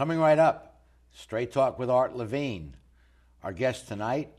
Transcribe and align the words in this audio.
Coming 0.00 0.18
right 0.18 0.38
up, 0.38 0.80
Straight 1.12 1.52
Talk 1.52 1.78
with 1.78 1.90
Art 1.90 2.16
Levine. 2.16 2.74
Our 3.42 3.52
guest 3.52 3.86
tonight, 3.86 4.30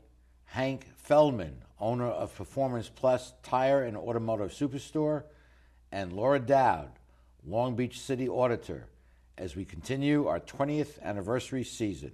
Hank 0.46 0.88
Feldman, 0.96 1.62
owner 1.78 2.08
of 2.08 2.34
Performance 2.34 2.90
Plus 2.92 3.32
Tire 3.44 3.84
and 3.84 3.96
Automotive 3.96 4.50
Superstore, 4.50 5.22
and 5.92 6.12
Laura 6.12 6.40
Doud, 6.40 6.90
Long 7.46 7.76
Beach 7.76 8.00
City 8.00 8.28
Auditor, 8.28 8.88
as 9.38 9.54
we 9.54 9.64
continue 9.64 10.26
our 10.26 10.40
20th 10.40 11.00
anniversary 11.00 11.62
season. 11.62 12.10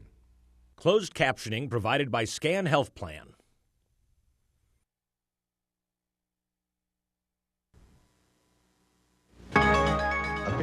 Closed 0.76 1.14
captioning 1.14 1.70
provided 1.70 2.10
by 2.10 2.24
Scan 2.24 2.66
Health 2.66 2.94
Plan. 2.94 3.28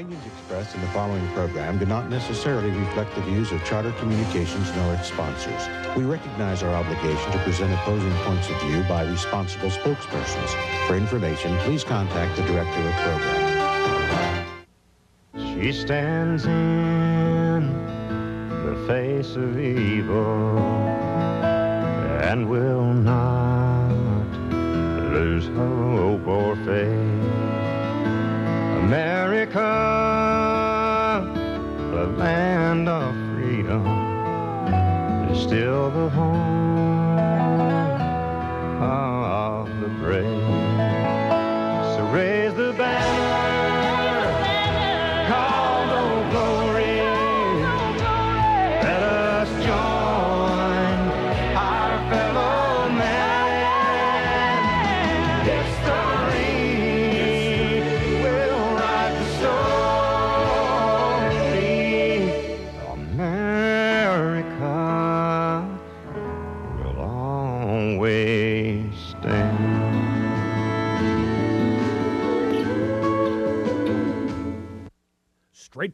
Opinions 0.06 0.28
expressed 0.28 0.76
in 0.76 0.82
the 0.82 0.88
following 0.90 1.28
program 1.30 1.80
do 1.80 1.86
not 1.88 2.12
necessarily 2.12 2.70
reflect 2.70 3.16
the 3.16 3.22
views 3.22 3.52
of 3.52 3.66
Charter 3.66 3.92
Communications 3.94 4.72
nor 4.76 4.94
its 4.94 5.08
sponsors. 5.08 5.68
We 5.98 6.04
recognize 6.04 6.62
our 6.62 6.76
obligation 6.76 7.32
to 7.32 7.40
present 7.40 7.74
opposing 7.74 8.14
points 8.18 8.48
of 8.48 8.62
view 8.62 8.84
by 8.84 9.02
responsible 9.02 9.72
spokespersons. 9.72 10.86
For 10.86 10.96
information, 10.96 11.58
please 11.62 11.84
contact 11.84 12.36
the 12.36 12.44
director 12.44 12.82
of 12.88 12.94
program. 13.02 14.46
She 15.34 15.72
stands 15.72 16.46
in 16.46 17.74
the 18.64 18.76
face 18.86 19.36
of 19.36 19.60
evil 19.60 20.60
and 22.22 22.48
will 22.48 22.94
not 22.94 24.30
lose 25.12 25.48
hope 25.48 26.28
or 26.28 26.56
faith. 26.58 26.95
The 35.96 36.10
home 36.10 36.35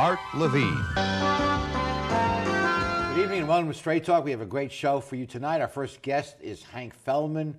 Art 0.00 0.18
Levine. 0.32 0.82
Good 3.14 3.22
evening 3.22 3.40
and 3.40 3.48
welcome 3.48 3.68
to 3.70 3.74
Straight 3.74 4.02
Talk. 4.02 4.24
We 4.24 4.30
have 4.30 4.40
a 4.40 4.46
great 4.46 4.72
show 4.72 4.98
for 4.98 5.16
you 5.16 5.26
tonight. 5.26 5.60
Our 5.60 5.68
first 5.68 6.00
guest 6.00 6.36
is 6.40 6.62
Hank 6.62 6.94
Feldman, 6.94 7.54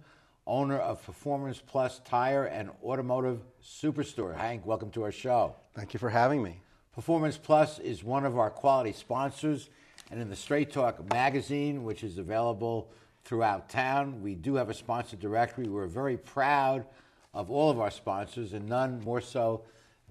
owner 0.48 0.80
of 0.80 1.06
Performance 1.06 1.62
Plus 1.64 2.02
Tire 2.04 2.46
and 2.46 2.72
Automotive 2.84 3.42
Superstore. 3.64 4.36
Hank, 4.36 4.66
welcome 4.66 4.90
to 4.90 5.04
our 5.04 5.12
show. 5.12 5.56
Thank 5.76 5.94
you 5.94 6.00
for 6.00 6.10
having 6.10 6.42
me. 6.42 6.60
Performance 6.96 7.38
Plus 7.38 7.78
is 7.78 8.04
one 8.04 8.26
of 8.26 8.40
our 8.40 8.50
quality 8.50 8.94
sponsors, 8.94 9.70
and 10.10 10.20
in 10.20 10.28
the 10.28 10.36
Straight 10.36 10.72
Talk 10.72 11.08
magazine, 11.14 11.84
which 11.84 12.04
is 12.04 12.18
available 12.18 12.90
throughout 13.24 13.70
town, 13.70 14.20
we 14.24 14.34
do 14.34 14.56
have 14.56 14.72
a 14.72 14.74
sponsor 14.74 15.16
directory. 15.16 15.68
We're 15.68 15.86
very 15.86 16.18
proud 16.18 16.88
of 17.36 17.52
all 17.52 17.70
of 17.70 17.80
our 17.80 17.92
sponsors, 17.92 18.54
and 18.54 18.68
none 18.68 19.00
more 19.02 19.22
so 19.22 19.62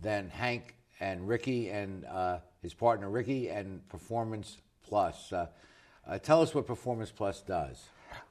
than 0.00 0.28
Hank 0.28 0.76
and 1.00 1.27
Ricky 1.27 1.71
and 1.71 2.05
uh, 2.05 2.38
his 2.62 2.75
partner 2.75 3.09
Ricky 3.11 3.49
and 3.49 3.87
Performance 3.88 4.59
Plus. 4.87 5.33
Uh, 5.33 5.47
uh, 6.06 6.19
tell 6.19 6.43
us 6.43 6.55
what 6.55 6.66
Performance 6.66 7.11
Plus 7.11 7.41
does. 7.43 7.88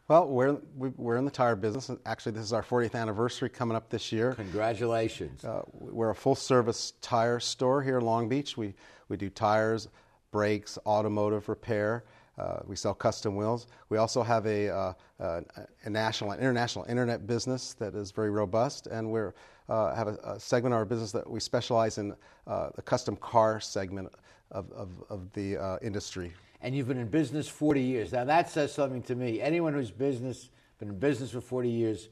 Well, 0.08 0.28
we're, 0.28 0.58
we- 0.76 0.90
we're 0.98 1.18
in 1.18 1.26
the 1.26 1.32
tire 1.32 1.56
business. 1.56 1.90
Actually, 2.06 2.34
this 2.34 2.44
is 2.44 2.54
our 2.54 2.64
40th 2.64 2.96
anniversary 2.96 3.50
coming 3.50 3.76
up 3.78 3.90
this 3.90 4.12
year. 4.12 4.34
Congratulations. 4.34 5.44
Uh, 5.46 5.62
we're 5.74 6.10
a 6.10 6.16
full 6.16 6.36
service 6.36 6.94
tire 7.02 7.40
store 7.40 7.82
here 7.82 7.98
in 8.00 8.06
Long 8.06 8.28
Beach. 8.28 8.58
We, 8.58 8.74
we 9.08 9.18
do 9.18 9.30
tires, 9.30 9.88
brakes, 10.32 10.78
automotive 10.86 11.48
repair. 11.48 12.04
Uh, 12.40 12.60
we 12.66 12.76
sell 12.76 12.94
custom 12.94 13.36
wheels. 13.36 13.68
We 13.90 13.98
also 13.98 14.24
have 14.24 14.46
a, 14.46 14.70
uh, 14.70 14.94
uh, 15.20 15.42
a 15.84 15.90
national 15.90 16.32
and 16.32 16.42
international 16.42 16.86
internet 16.86 17.28
business 17.28 17.74
that 17.74 17.96
is 17.96 18.12
very 18.12 18.30
robust, 18.30 18.88
and 18.88 19.12
we 19.12 19.22
uh, 19.68 19.94
have 19.94 20.08
a, 20.08 20.18
a 20.24 20.40
segment 20.40 20.74
of 20.74 20.78
our 20.78 20.86
business 20.86 21.12
that 21.12 21.30
we 21.30 21.42
specialize 21.42 21.98
in 21.98 22.16
uh, 22.48 22.70
the 22.76 22.82
custom 22.82 23.18
car 23.18 23.60
segment 23.60 24.10
of, 24.52 24.72
of, 24.72 24.90
of 25.10 25.32
the 25.34 25.58
uh, 25.58 25.78
industry. 25.82 26.34
and 26.62 26.74
you've 26.74 26.88
been 26.88 26.98
in 26.98 27.08
business 27.08 27.48
40 27.48 27.82
years. 27.82 28.12
Now 28.14 28.24
that 28.24 28.50
says 28.50 28.74
something 28.74 29.02
to 29.04 29.16
me. 29.16 29.42
Anyone 29.42 29.74
who's 29.74 29.92
business 29.92 30.50
been 30.80 30.90
in 30.90 31.00
business 31.00 31.32
for 31.32 31.42
40 31.42 31.70
years 31.70 32.08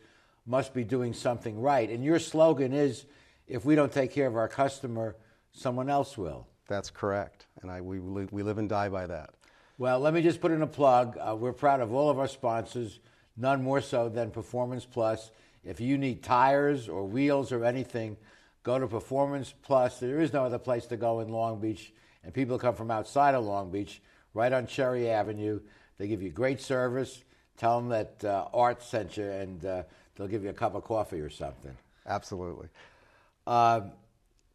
must 0.46 0.74
be 0.74 0.84
doing 0.84 1.14
something 1.14 1.60
right. 1.60 1.90
And 1.90 2.04
your 2.04 2.20
slogan 2.20 2.74
is, 2.74 3.06
if 3.48 3.64
we 3.64 3.76
don't 3.76 3.92
take 3.92 4.12
care 4.12 4.28
of 4.28 4.36
our 4.36 4.48
customer, 4.48 5.16
someone 5.52 5.90
else 5.90 6.18
will. 6.18 6.48
That's 6.68 6.90
correct, 6.90 7.48
and 7.62 7.72
I, 7.72 7.80
we, 7.80 8.00
we 8.00 8.44
live 8.44 8.58
and 8.58 8.68
die 8.68 8.90
by 8.90 9.08
that. 9.08 9.30
Well, 9.80 10.00
let 10.00 10.16
me 10.16 10.24
just 10.24 10.42
put 10.42 10.52
in 10.52 10.64
a 10.64 10.68
plug. 10.68 11.20
Uh, 11.20 11.36
we're 11.36 11.54
proud 11.54 11.82
of 11.82 11.94
all 11.94 12.10
of 12.10 12.18
our 12.18 12.28
sponsors, 12.28 13.00
none 13.36 13.62
more 13.62 13.80
so 13.80 14.10
than 14.10 14.32
Performance 14.32 14.86
Plus. 14.86 15.30
If 15.64 15.80
you 15.80 16.00
need 16.00 16.24
tires 16.24 16.90
or 16.90 17.06
wheels 17.06 17.52
or 17.52 17.64
anything, 17.64 18.18
go 18.64 18.80
to 18.80 18.88
Performance 18.88 19.54
Plus. 19.62 20.00
There 20.00 20.20
is 20.20 20.34
no 20.34 20.46
other 20.46 20.58
place 20.58 20.88
to 20.88 20.98
go 20.98 21.20
in 21.20 21.30
Long 21.30 21.60
Beach, 21.60 21.94
and 22.24 22.34
people 22.34 22.58
come 22.58 22.74
from 22.74 22.90
outside 22.90 23.36
of 23.36 23.46
Long 23.46 23.70
Beach, 23.70 24.02
right 24.34 24.52
on 24.52 24.66
Cherry 24.66 25.12
Avenue. 25.12 25.60
They 26.00 26.08
give 26.08 26.24
you 26.24 26.32
great 26.32 26.60
service. 26.60 27.24
Tell 27.56 27.80
them 27.80 27.90
that 27.90 28.26
uh, 28.26 28.48
Art 28.56 28.82
sent 28.82 29.16
you, 29.18 29.26
and 29.26 29.64
uh, 29.64 29.84
they'll 30.16 30.28
give 30.28 30.44
you 30.44 30.50
a 30.50 30.54
cup 30.54 30.74
of 30.74 30.86
coffee 30.86 31.22
or 31.22 31.30
something. 31.30 31.78
Absolutely. 32.08 32.70
Um, 33.46 33.92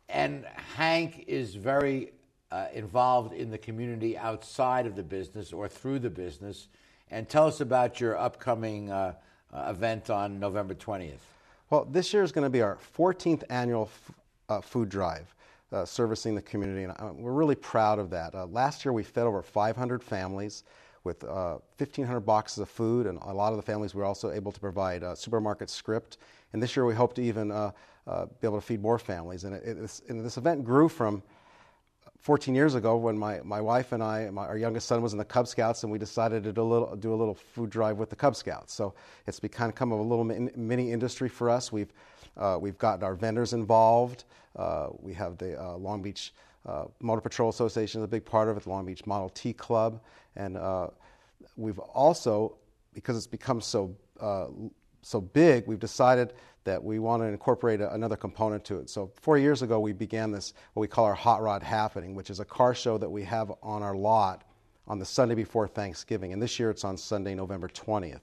and 0.09 0.47
Hank 0.77 1.27
is 1.29 1.55
very 1.55 2.13
uh, 2.53 2.67
involved 2.75 3.33
in 3.33 3.51
the 3.51 3.57
community 3.57 4.17
outside 4.19 4.87
of 4.87 4.95
the 4.95 5.03
business 5.03 5.53
or 5.53 5.69
through 5.69 5.99
the 5.99 6.11
business. 6.11 6.69
And 7.11 7.29
tell 7.29 7.47
us 7.47 7.61
about 7.63 7.99
your 7.99 8.17
upcoming 8.17 8.91
uh, 8.91 9.15
uh, 9.53 9.67
event 9.71 10.11
on 10.11 10.39
November 10.39 10.75
20th. 10.75 11.15
Well, 11.71 11.87
this 11.87 12.13
year 12.13 12.23
is 12.23 12.31
going 12.31 12.45
to 12.45 12.51
be 12.51 12.61
our 12.61 12.79
14th 12.97 13.45
annual 13.49 13.85
f- 13.85 14.13
uh, 14.51 14.61
food 14.61 14.91
drive, 14.91 15.35
uh, 15.73 15.87
servicing 15.87 16.35
the 16.35 16.43
community, 16.43 16.85
and 16.85 17.17
we're 17.17 17.33
really 17.33 17.55
proud 17.55 17.99
of 17.99 18.11
that. 18.11 18.35
Last 18.53 18.85
year, 18.85 18.93
we 18.93 19.03
fed 19.03 19.25
over 19.25 19.41
500 19.41 20.03
families 20.03 20.65
with 21.05 21.25
uh, 21.25 21.59
1,500 21.79 22.21
boxes 22.21 22.59
of 22.59 22.69
food, 22.69 23.07
and 23.07 23.19
a 23.23 23.33
lot 23.33 23.53
of 23.53 23.57
the 23.57 23.63
families 23.63 23.95
we 23.95 24.01
were 24.01 24.07
also 24.07 24.31
able 24.31 24.53
to 24.53 24.61
provide 24.61 25.03
uh, 25.03 25.15
supermarket 25.15 25.71
script. 25.71 26.19
And 26.53 26.63
this 26.63 26.77
year, 26.77 26.85
we 26.85 26.95
hope 26.95 27.15
to 27.15 27.23
even 27.23 27.51
uh, 27.51 27.73
be 28.07 28.47
able 28.47 28.59
to 28.59 28.67
feed 28.67 28.83
more 28.83 28.99
families. 28.99 29.45
And, 29.45 29.55
it, 29.55 29.65
it, 29.65 30.01
and 30.09 30.23
this 30.23 30.37
event 30.37 30.65
grew 30.65 30.89
from 30.91 31.23
14 32.23 32.55
years 32.55 32.77
ago 32.77 32.97
when 32.97 33.19
my, 33.19 33.41
my 33.43 33.61
wife 33.61 33.91
and 33.91 34.01
I, 34.01 34.31
my, 34.31 34.47
our 34.47 34.57
youngest 34.57 34.87
son 34.87 35.03
was 35.03 35.13
in 35.13 35.19
the 35.19 35.25
Cub 35.25 35.49
Scouts, 35.49 35.83
and 35.83 35.91
we 35.91 35.99
decided 35.99 36.45
to 36.45 36.53
do 36.53 36.63
a, 36.63 36.65
little, 36.65 36.95
do 36.95 37.13
a 37.13 37.17
little 37.17 37.35
food 37.35 37.69
drive 37.69 37.99
with 37.99 38.11
the 38.11 38.17
Cub 38.17 38.37
Scouts. 38.37 38.73
So 38.73 38.95
it's 39.27 39.41
become 39.41 39.73
kind 39.73 39.93
of 39.93 39.99
a 39.99 40.03
little 40.03 40.25
mini 40.25 40.93
industry 40.93 41.29
for 41.29 41.51
us. 41.51 41.73
We've, 41.73 41.93
uh, 42.37 42.59
we've 42.61 42.79
gotten 42.79 43.03
our 43.03 43.17
vendors 43.17 43.55
involved. 43.55 44.23
Uh, 44.55 44.91
we 45.01 45.13
have 45.15 45.37
the 45.37 45.61
uh, 45.61 45.77
Long 45.77 46.01
Beach 46.01 46.33
uh, 46.65 46.85
Motor 47.01 47.23
Patrol 47.23 47.51
Association 47.51 48.01
is 48.01 48.05
a 48.05 48.09
big 48.09 48.25
part 48.25 48.49
of 48.49 48.57
it, 48.57 48.63
the 48.63 48.71
Long 48.71 48.87
Beach 48.87 49.05
Model 49.05 49.29
T 49.31 49.53
Club. 49.53 50.01
And 50.37 50.57
uh, 50.57 50.89
we've 51.57 51.81
also, 51.81 52.55
because 52.95 53.17
it's 53.17 53.27
become 53.27 53.61
so, 53.61 53.97
uh, 54.21 54.47
so 55.03 55.21
big, 55.21 55.67
we've 55.67 55.79
decided 55.79 56.33
that 56.65 56.83
we 56.83 56.99
want 56.99 57.23
to 57.23 57.27
incorporate 57.27 57.81
a, 57.81 57.93
another 57.93 58.17
component 58.17 58.65
to 58.67 58.79
it. 58.79 58.89
So 58.89 59.11
four 59.21 59.37
years 59.37 59.63
ago, 59.63 59.81
we 59.81 59.93
began 59.93 60.31
this 60.31 60.55
what 60.75 60.81
we 60.81 60.89
call 60.89 61.05
our 61.05 61.15
Hot 61.15 61.43
Rod 61.43 61.63
Happening, 61.63 62.15
which 62.15 62.31
is 62.31 62.41
a 62.41 62.45
car 62.45 62.75
show 62.75 62.99
that 62.99 63.11
we 63.11 63.25
have 63.25 63.53
on 63.63 63.83
our 63.83 63.97
lot 63.97 64.45
on 64.87 64.99
the 64.99 65.05
Sunday 65.05 65.35
before 65.35 65.69
Thanksgiving, 65.69 66.33
and 66.33 66.43
this 66.43 66.59
year 66.59 66.71
it's 66.71 66.85
on 66.85 66.97
Sunday, 66.97 67.35
November 67.35 67.69
20th. 67.69 68.21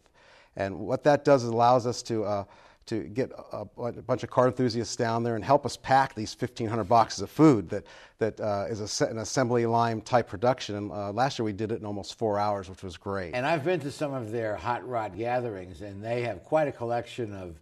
And 0.56 0.78
what 0.80 1.04
that 1.06 1.24
does 1.24 1.44
is 1.44 1.50
allows 1.50 1.88
us 1.88 2.02
to 2.04 2.24
uh, 2.26 2.44
to 2.90 3.04
get 3.04 3.32
a, 3.52 3.68
a, 3.78 3.92
bunch 3.92 4.24
of 4.24 4.32
car 4.32 4.48
enthusiasts 4.48 4.96
down 4.96 5.22
there 5.24 5.36
and 5.36 5.46
help 5.46 5.64
us 5.64 5.78
pack 5.78 6.16
these 6.16 6.36
1,500 6.36 6.84
boxes 6.86 7.22
of 7.22 7.30
food 7.30 7.70
that, 7.70 7.86
that 8.18 8.40
uh, 8.40 8.66
is 8.68 9.02
a, 9.02 9.06
an 9.06 9.20
assembly 9.20 9.68
line 9.68 10.02
type 10.02 10.28
production. 10.28 10.76
And 10.76 10.92
uh, 10.92 11.12
last 11.12 11.38
year 11.38 11.46
we 11.46 11.54
did 11.54 11.72
it 11.72 11.80
in 11.80 11.86
almost 11.86 12.18
four 12.18 12.40
hours, 12.40 12.68
which 12.68 12.82
was 12.82 12.98
great. 12.98 13.36
And 13.36 13.46
I've 13.46 13.64
been 13.64 13.80
to 13.82 13.92
some 13.92 14.14
of 14.14 14.32
their 14.32 14.56
hot 14.56 14.88
rod 14.88 15.16
gatherings, 15.16 15.82
and 15.82 16.04
they 16.04 16.24
have 16.24 16.44
quite 16.44 16.68
a 16.68 16.72
collection 16.72 17.36
of 17.36 17.60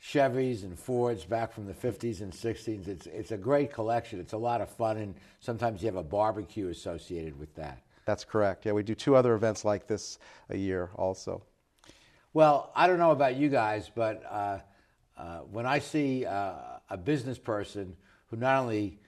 Chevys 0.00 0.62
and 0.62 0.78
Fords 0.78 1.24
back 1.24 1.52
from 1.52 1.66
the 1.66 1.74
50s 1.74 2.20
and 2.20 2.32
60s. 2.32 2.86
It's, 2.86 3.06
it's 3.06 3.32
a 3.32 3.36
great 3.36 3.72
collection. 3.72 4.20
It's 4.20 4.34
a 4.34 4.38
lot 4.38 4.60
of 4.60 4.70
fun, 4.70 4.98
and 4.98 5.16
sometimes 5.40 5.82
you 5.82 5.86
have 5.86 5.96
a 5.96 6.02
barbecue 6.02 6.68
associated 6.68 7.38
with 7.38 7.52
that. 7.56 7.82
That's 8.04 8.24
correct. 8.24 8.66
Yeah, 8.66 8.72
we 8.72 8.84
do 8.84 8.94
two 8.94 9.16
other 9.16 9.34
events 9.34 9.64
like 9.64 9.88
this 9.88 10.20
a 10.48 10.56
year 10.56 10.90
also. 10.94 11.42
Well, 12.32 12.70
I 12.76 12.86
don't 12.86 13.00
know 13.00 13.10
about 13.10 13.34
you 13.34 13.48
guys, 13.48 13.90
but 13.92 14.22
uh, 14.30 14.58
uh, 15.18 15.38
when 15.50 15.66
I 15.66 15.80
see 15.80 16.24
uh, 16.24 16.52
a 16.88 16.96
business 16.96 17.38
person 17.38 17.96
who 18.28 18.36
not 18.36 18.60
only 18.60 19.00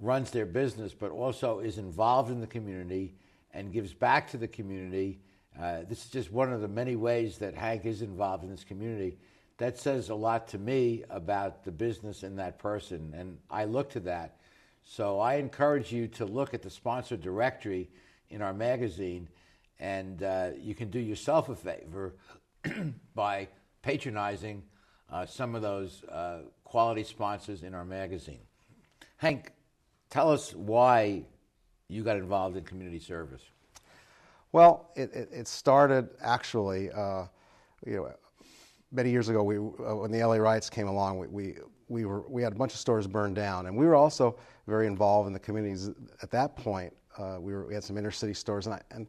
runs 0.00 0.32
their 0.32 0.44
business 0.44 0.92
but 0.92 1.12
also 1.12 1.60
is 1.60 1.78
involved 1.78 2.32
in 2.32 2.40
the 2.40 2.48
community 2.48 3.14
and 3.52 3.72
gives 3.72 3.94
back 3.94 4.28
to 4.32 4.38
the 4.38 4.48
community, 4.48 5.20
uh, 5.56 5.82
this 5.88 6.04
is 6.04 6.10
just 6.10 6.32
one 6.32 6.52
of 6.52 6.62
the 6.62 6.68
many 6.68 6.96
ways 6.96 7.38
that 7.38 7.54
Hank 7.54 7.86
is 7.86 8.02
involved 8.02 8.42
in 8.42 8.50
this 8.50 8.64
community. 8.64 9.18
That 9.58 9.78
says 9.78 10.08
a 10.08 10.16
lot 10.16 10.48
to 10.48 10.58
me 10.58 11.04
about 11.10 11.62
the 11.62 11.70
business 11.70 12.24
and 12.24 12.36
that 12.40 12.58
person, 12.58 13.14
and 13.16 13.38
I 13.48 13.66
look 13.66 13.90
to 13.90 14.00
that. 14.00 14.38
So 14.82 15.20
I 15.20 15.34
encourage 15.34 15.92
you 15.92 16.08
to 16.08 16.24
look 16.24 16.54
at 16.54 16.62
the 16.62 16.70
sponsor 16.70 17.16
directory 17.16 17.88
in 18.30 18.42
our 18.42 18.52
magazine, 18.52 19.28
and 19.78 20.24
uh, 20.24 20.48
you 20.58 20.74
can 20.74 20.90
do 20.90 20.98
yourself 20.98 21.48
a 21.48 21.54
favor 21.54 22.14
by 23.14 23.48
patronizing 23.82 24.62
uh, 25.10 25.26
some 25.26 25.54
of 25.54 25.62
those 25.62 26.04
uh, 26.04 26.40
quality 26.64 27.04
sponsors 27.04 27.62
in 27.62 27.74
our 27.74 27.84
magazine. 27.84 28.40
Hank, 29.16 29.52
tell 30.10 30.30
us 30.30 30.54
why 30.54 31.22
you 31.88 32.02
got 32.02 32.16
involved 32.16 32.56
in 32.56 32.64
community 32.64 32.98
service. 32.98 33.42
Well, 34.52 34.90
it, 34.94 35.12
it, 35.12 35.28
it 35.32 35.48
started 35.48 36.08
actually, 36.20 36.90
uh, 36.90 37.24
you 37.84 37.96
know, 37.96 38.12
many 38.92 39.10
years 39.10 39.28
ago. 39.28 39.42
We, 39.42 39.58
uh, 39.58 39.96
when 39.96 40.10
the 40.10 40.24
LA 40.24 40.36
riots 40.36 40.70
came 40.70 40.88
along, 40.88 41.18
we, 41.18 41.26
we, 41.26 41.54
we, 41.88 42.04
were, 42.04 42.22
we 42.28 42.42
had 42.42 42.52
a 42.52 42.56
bunch 42.56 42.72
of 42.72 42.78
stores 42.78 43.06
burned 43.06 43.36
down, 43.36 43.66
and 43.66 43.76
we 43.76 43.84
were 43.84 43.96
also 43.96 44.38
very 44.66 44.86
involved 44.86 45.26
in 45.26 45.32
the 45.32 45.38
communities 45.38 45.90
at 46.22 46.30
that 46.30 46.56
point. 46.56 46.92
Uh, 47.18 47.38
we, 47.40 47.52
were, 47.52 47.66
we 47.66 47.74
had 47.74 47.84
some 47.84 47.98
inner 47.98 48.10
city 48.10 48.34
stores, 48.34 48.66
and, 48.66 48.74
I, 48.74 48.82
and 48.90 49.06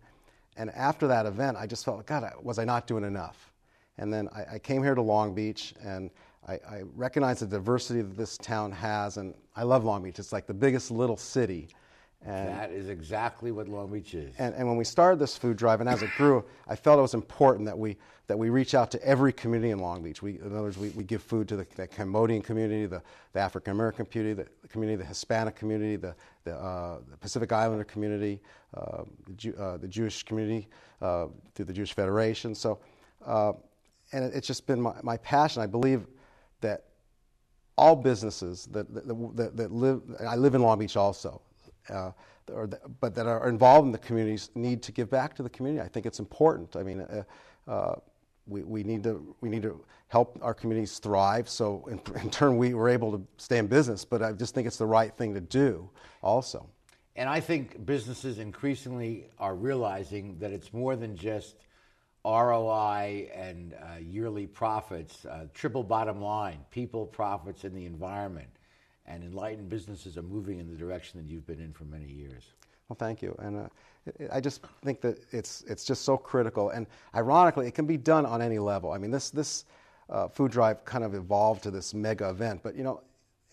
and 0.57 0.69
after 0.71 1.07
that 1.07 1.25
event, 1.25 1.57
I 1.57 1.67
just 1.67 1.83
felt, 1.85 2.05
God, 2.05 2.31
was 2.41 2.59
I 2.59 2.65
not 2.65 2.87
doing 2.87 3.03
enough? 3.03 3.51
And 3.97 4.13
then 4.13 4.29
I, 4.35 4.55
I 4.55 4.59
came 4.59 4.83
here 4.83 4.95
to 4.95 5.01
Long 5.01 5.33
Beach, 5.33 5.73
and 5.83 6.09
I, 6.47 6.53
I 6.53 6.83
recognized 6.95 7.41
the 7.41 7.47
diversity 7.47 8.01
that 8.01 8.17
this 8.17 8.37
town 8.37 8.71
has, 8.71 9.17
and 9.17 9.33
I 9.55 9.63
love 9.63 9.83
Long 9.83 10.03
Beach. 10.03 10.19
It's 10.19 10.31
like 10.31 10.47
the 10.47 10.53
biggest 10.53 10.91
little 10.91 11.17
city. 11.17 11.69
And, 12.25 12.49
that 12.49 12.71
is 12.71 12.89
exactly 12.89 13.51
what 13.51 13.67
Long 13.67 13.91
Beach 13.91 14.15
is. 14.15 14.33
And, 14.39 14.55
and 14.55 14.67
when 14.67 14.77
we 14.77 14.83
started 14.83 15.19
this 15.19 15.37
food 15.37 15.57
drive, 15.57 15.79
and 15.79 15.87
as 15.87 16.01
it 16.01 16.09
grew, 16.17 16.43
I 16.67 16.75
felt 16.75 16.97
it 16.97 17.03
was 17.03 17.13
important 17.13 17.65
that 17.67 17.77
we, 17.77 17.97
that 18.25 18.37
we 18.37 18.49
reach 18.49 18.73
out 18.73 18.89
to 18.91 19.03
every 19.03 19.31
community 19.31 19.69
in 19.69 19.77
Long 19.77 20.01
Beach. 20.01 20.23
We, 20.23 20.39
in 20.39 20.47
other 20.47 20.63
words, 20.63 20.77
we, 20.77 20.89
we 20.89 21.03
give 21.03 21.21
food 21.21 21.47
to 21.49 21.55
the, 21.55 21.67
the 21.75 21.85
Cambodian 21.85 22.41
community, 22.41 22.87
the, 22.87 23.03
the 23.33 23.39
African 23.39 23.73
American 23.73 24.07
community, 24.07 24.43
the, 24.43 24.67
community, 24.69 24.97
the 24.97 25.07
Hispanic 25.07 25.55
community, 25.55 25.97
the, 25.97 26.15
the, 26.45 26.55
uh, 26.55 26.97
the 27.11 27.17
Pacific 27.17 27.51
Islander 27.51 27.83
community, 27.83 28.41
uh, 28.73 29.03
the, 29.27 29.55
uh, 29.55 29.77
the, 29.77 29.87
Jewish 29.87 30.23
community 30.23 30.67
uh, 31.01 31.27
through 31.53 31.65
the 31.65 31.73
Jewish 31.73 31.93
Federation. 31.93 32.55
So, 32.55 32.79
uh, 33.23 33.53
and 34.13 34.25
it, 34.25 34.33
it's 34.33 34.47
just 34.47 34.65
been 34.65 34.81
my, 34.81 34.95
my 35.03 35.17
passion. 35.17 35.61
I 35.61 35.67
believe 35.67 36.07
that 36.61 36.85
all 37.77 37.95
businesses 37.95 38.65
that, 38.71 38.91
that, 38.95 39.07
that, 39.35 39.57
that 39.57 39.71
live, 39.71 40.01
I 40.27 40.35
live 40.35 40.55
in 40.55 40.63
Long 40.63 40.79
Beach 40.79 40.97
also, 40.97 41.41
uh, 41.89 42.11
or 42.53 42.67
the, 42.67 42.79
but 42.99 43.15
that 43.15 43.25
are 43.27 43.49
involved 43.49 43.85
in 43.85 43.91
the 43.91 43.97
communities 43.97 44.49
need 44.55 44.81
to 44.83 44.91
give 44.91 45.09
back 45.09 45.35
to 45.35 45.43
the 45.43 45.49
community. 45.49 45.83
I 45.83 45.87
think 45.87 46.05
it's 46.05 46.19
important. 46.19 46.75
I 46.75 46.83
mean, 46.83 47.01
uh, 47.01 47.23
uh, 47.67 47.95
we, 48.47 48.63
we, 48.63 48.83
need 48.83 49.03
to, 49.03 49.35
we 49.41 49.49
need 49.49 49.63
to 49.63 49.83
help 50.07 50.37
our 50.41 50.53
communities 50.53 50.99
thrive 50.99 51.49
so 51.49 51.87
in, 51.89 51.99
in 52.21 52.29
turn 52.29 52.57
we 52.57 52.73
were 52.73 52.89
able 52.89 53.11
to 53.17 53.25
stay 53.37 53.57
in 53.57 53.67
business, 53.67 54.05
but 54.05 54.21
I 54.21 54.31
just 54.33 54.53
think 54.53 54.67
it's 54.67 54.77
the 54.77 54.85
right 54.85 55.15
thing 55.15 55.33
to 55.33 55.41
do 55.41 55.89
also. 56.21 56.69
And 57.15 57.29
I 57.29 57.39
think 57.39 57.85
businesses 57.85 58.39
increasingly 58.39 59.27
are 59.39 59.55
realizing 59.55 60.37
that 60.39 60.51
it's 60.51 60.73
more 60.73 60.97
than 60.97 61.15
just 61.15 61.55
ROI 62.25 63.29
and 63.33 63.73
uh, 63.73 63.99
yearly 63.99 64.47
profits, 64.47 65.25
uh, 65.25 65.45
triple 65.53 65.83
bottom 65.83 66.21
line, 66.21 66.59
people, 66.71 67.05
profits, 67.05 67.63
and 67.63 67.75
the 67.75 67.85
environment 67.85 68.49
and 69.07 69.23
enlightened 69.23 69.69
businesses 69.69 70.17
are 70.17 70.23
moving 70.23 70.59
in 70.59 70.69
the 70.69 70.75
direction 70.75 71.21
that 71.21 71.29
you've 71.29 71.45
been 71.45 71.59
in 71.59 71.73
for 71.73 71.85
many 71.85 72.07
years. 72.07 72.43
Well, 72.89 72.97
thank 72.97 73.21
you. 73.21 73.35
And 73.39 73.57
uh, 73.57 73.67
I 74.31 74.39
just 74.39 74.61
think 74.83 75.01
that 75.01 75.19
it's, 75.31 75.63
it's 75.67 75.83
just 75.83 76.03
so 76.03 76.17
critical. 76.17 76.69
And 76.69 76.87
ironically, 77.15 77.67
it 77.67 77.73
can 77.73 77.85
be 77.85 77.97
done 77.97 78.25
on 78.25 78.41
any 78.41 78.59
level. 78.59 78.91
I 78.91 78.97
mean, 78.97 79.11
this, 79.11 79.29
this 79.29 79.65
uh, 80.09 80.27
food 80.27 80.51
drive 80.51 80.85
kind 80.85 81.03
of 81.03 81.15
evolved 81.15 81.63
to 81.63 81.71
this 81.71 81.93
mega 81.93 82.29
event. 82.29 82.61
But, 82.63 82.75
you 82.75 82.83
know, 82.83 83.01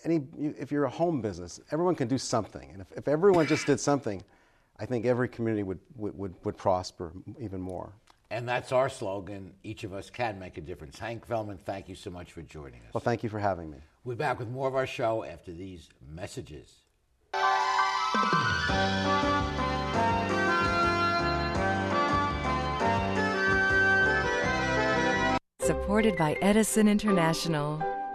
any, 0.05 0.27
if 0.39 0.71
you're 0.71 0.85
a 0.85 0.91
home 0.91 1.21
business, 1.21 1.61
everyone 1.71 1.95
can 1.95 2.09
do 2.09 2.19
something. 2.19 2.71
And 2.73 2.83
if, 2.83 2.93
if 2.97 3.09
everyone 3.09 3.47
just 3.47 3.67
did 3.67 3.81
something, 3.81 4.23
I 4.79 4.87
think 4.87 5.07
every 5.07 5.29
community 5.29 5.63
would, 5.63 5.79
would, 5.97 6.19
would, 6.19 6.35
would 6.45 6.57
prosper 6.57 7.13
even 7.39 7.61
more. 7.61 7.93
And 8.33 8.49
that's 8.49 8.73
our 8.73 8.89
slogan 8.89 9.53
each 9.63 9.85
of 9.85 9.93
us 9.93 10.09
can 10.09 10.39
make 10.39 10.57
a 10.57 10.63
difference. 10.63 10.99
Hank 10.99 11.27
Feldman, 11.27 11.59
thank 11.67 11.87
you 11.87 11.95
so 11.95 12.09
much 12.09 12.33
for 12.33 12.41
joining 12.41 12.81
us. 12.81 12.95
Well, 12.95 13.03
thank 13.03 13.23
you 13.23 13.29
for 13.29 13.39
having 13.39 13.71
me. 13.71 13.77
We'll 14.05 14.17
be 14.17 14.21
back 14.21 14.39
with 14.39 14.49
more 14.49 14.67
of 14.67 14.75
our 14.75 14.87
show 14.87 15.23
after 15.23 15.53
these 15.53 15.91
messages. 16.11 16.79
Supported 25.61 26.17
by 26.17 26.39
Edison 26.41 26.89
International. 26.89 27.83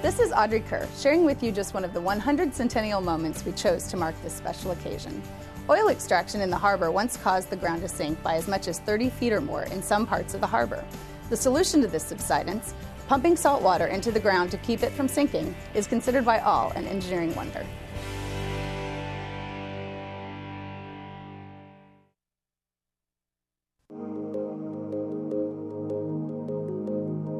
This 0.00 0.20
is 0.20 0.30
Audrey 0.30 0.60
Kerr, 0.60 0.86
sharing 0.96 1.24
with 1.24 1.42
you 1.42 1.50
just 1.50 1.74
one 1.74 1.84
of 1.84 1.92
the 1.92 2.00
100 2.00 2.54
centennial 2.54 3.00
moments 3.00 3.44
we 3.44 3.50
chose 3.50 3.88
to 3.88 3.96
mark 3.96 4.14
this 4.22 4.32
special 4.32 4.70
occasion. 4.70 5.20
Oil 5.68 5.88
extraction 5.88 6.40
in 6.40 6.50
the 6.50 6.56
harbor 6.56 6.92
once 6.92 7.16
caused 7.16 7.50
the 7.50 7.56
ground 7.56 7.82
to 7.82 7.88
sink 7.88 8.22
by 8.22 8.36
as 8.36 8.46
much 8.46 8.68
as 8.68 8.78
30 8.78 9.10
feet 9.10 9.32
or 9.32 9.40
more 9.40 9.64
in 9.64 9.82
some 9.82 10.06
parts 10.06 10.34
of 10.34 10.40
the 10.40 10.46
harbor. 10.46 10.84
The 11.30 11.36
solution 11.36 11.80
to 11.80 11.88
this 11.88 12.04
subsidence, 12.04 12.74
pumping 13.08 13.34
salt 13.34 13.60
water 13.60 13.88
into 13.88 14.12
the 14.12 14.20
ground 14.20 14.52
to 14.52 14.56
keep 14.58 14.84
it 14.84 14.92
from 14.92 15.08
sinking, 15.08 15.52
is 15.74 15.88
considered 15.88 16.24
by 16.24 16.38
all 16.38 16.70
an 16.76 16.86
engineering 16.86 17.34
wonder. 17.34 17.66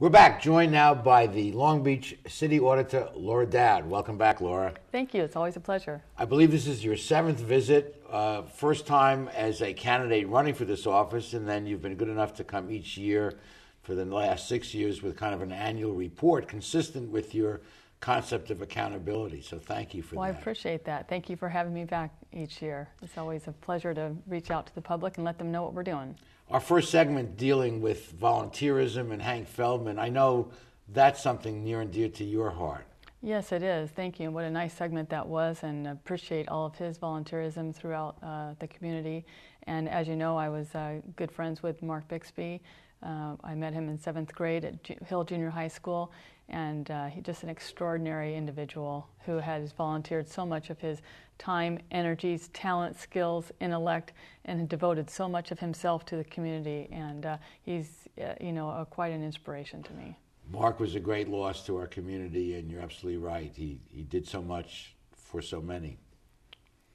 We're 0.00 0.10
back, 0.10 0.40
joined 0.40 0.70
now 0.70 0.94
by 0.94 1.26
the 1.26 1.50
Long 1.50 1.82
Beach 1.82 2.16
City 2.28 2.60
Auditor, 2.60 3.08
Laura 3.16 3.46
Doud. 3.46 3.84
Welcome 3.84 4.16
back, 4.16 4.40
Laura. 4.40 4.72
Thank 4.92 5.12
you. 5.12 5.24
It's 5.24 5.34
always 5.34 5.56
a 5.56 5.60
pleasure. 5.60 6.00
I 6.16 6.24
believe 6.24 6.52
this 6.52 6.68
is 6.68 6.84
your 6.84 6.96
seventh 6.96 7.40
visit, 7.40 8.00
uh, 8.08 8.42
first 8.42 8.86
time 8.86 9.26
as 9.34 9.60
a 9.60 9.74
candidate 9.74 10.28
running 10.28 10.54
for 10.54 10.64
this 10.64 10.86
office, 10.86 11.32
and 11.34 11.48
then 11.48 11.66
you've 11.66 11.82
been 11.82 11.96
good 11.96 12.08
enough 12.08 12.32
to 12.34 12.44
come 12.44 12.70
each 12.70 12.96
year 12.96 13.40
for 13.82 13.96
the 13.96 14.04
last 14.04 14.46
six 14.48 14.72
years 14.72 15.02
with 15.02 15.16
kind 15.16 15.34
of 15.34 15.42
an 15.42 15.50
annual 15.50 15.94
report 15.94 16.46
consistent 16.46 17.10
with 17.10 17.34
your 17.34 17.60
concept 17.98 18.50
of 18.50 18.62
accountability. 18.62 19.42
So 19.42 19.58
thank 19.58 19.94
you 19.94 20.02
for 20.02 20.14
well, 20.14 20.26
that. 20.26 20.30
Well, 20.30 20.38
I 20.38 20.40
appreciate 20.40 20.84
that. 20.84 21.08
Thank 21.08 21.28
you 21.28 21.34
for 21.34 21.48
having 21.48 21.74
me 21.74 21.84
back 21.84 22.12
each 22.32 22.62
year. 22.62 22.86
It's 23.02 23.18
always 23.18 23.48
a 23.48 23.52
pleasure 23.52 23.92
to 23.94 24.14
reach 24.28 24.52
out 24.52 24.68
to 24.68 24.74
the 24.76 24.80
public 24.80 25.16
and 25.16 25.24
let 25.24 25.38
them 25.38 25.50
know 25.50 25.64
what 25.64 25.74
we're 25.74 25.82
doing. 25.82 26.14
Our 26.50 26.60
first 26.60 26.90
segment 26.90 27.36
dealing 27.36 27.82
with 27.82 28.18
volunteerism 28.18 29.12
and 29.12 29.20
Hank 29.20 29.48
Feldman. 29.48 29.98
I 29.98 30.08
know 30.08 30.50
that's 30.88 31.22
something 31.22 31.62
near 31.62 31.82
and 31.82 31.92
dear 31.92 32.08
to 32.08 32.24
your 32.24 32.48
heart. 32.48 32.86
Yes, 33.20 33.52
it 33.52 33.62
is. 33.62 33.90
Thank 33.90 34.18
you. 34.18 34.26
And 34.26 34.34
what 34.34 34.44
a 34.44 34.50
nice 34.50 34.72
segment 34.72 35.10
that 35.10 35.26
was, 35.26 35.62
and 35.62 35.86
appreciate 35.86 36.48
all 36.48 36.64
of 36.64 36.74
his 36.74 36.96
volunteerism 36.96 37.74
throughout 37.74 38.16
uh, 38.22 38.54
the 38.60 38.66
community. 38.66 39.26
And 39.64 39.90
as 39.90 40.08
you 40.08 40.16
know, 40.16 40.38
I 40.38 40.48
was 40.48 40.74
uh, 40.74 41.00
good 41.16 41.30
friends 41.30 41.62
with 41.62 41.82
Mark 41.82 42.08
Bixby. 42.08 42.62
Uh, 43.02 43.36
I 43.44 43.54
met 43.54 43.74
him 43.74 43.90
in 43.90 43.98
seventh 43.98 44.34
grade 44.34 44.64
at 44.64 44.82
Ju- 44.82 44.96
Hill 45.04 45.24
Junior 45.24 45.50
High 45.50 45.68
School, 45.68 46.12
and 46.48 46.90
uh, 46.90 47.06
he's 47.06 47.24
just 47.24 47.42
an 47.42 47.48
extraordinary 47.48 48.34
individual 48.34 49.08
who 49.26 49.36
has 49.38 49.72
volunteered 49.72 50.28
so 50.28 50.46
much 50.46 50.70
of 50.70 50.80
his 50.80 51.02
time, 51.38 51.78
energies, 51.90 52.48
talent, 52.48 52.98
skills, 52.98 53.52
intellect, 53.60 54.12
and 54.44 54.68
devoted 54.68 55.10
so 55.10 55.28
much 55.28 55.50
of 55.50 55.58
himself 55.58 56.04
to 56.06 56.16
the 56.16 56.24
community. 56.24 56.88
And 56.90 57.26
uh, 57.26 57.36
he's, 57.62 58.08
uh, 58.20 58.34
you 58.40 58.52
know, 58.52 58.70
a, 58.70 58.86
quite 58.86 59.12
an 59.12 59.22
inspiration 59.22 59.82
to 59.84 59.92
me. 59.92 60.16
Mark 60.50 60.80
was 60.80 60.94
a 60.94 61.00
great 61.00 61.28
loss 61.28 61.64
to 61.66 61.76
our 61.76 61.86
community, 61.86 62.54
and 62.54 62.70
you're 62.70 62.80
absolutely 62.80 63.22
right. 63.22 63.52
He, 63.54 63.80
he 63.90 64.02
did 64.02 64.26
so 64.26 64.40
much 64.40 64.94
for 65.12 65.42
so 65.42 65.60
many. 65.60 65.98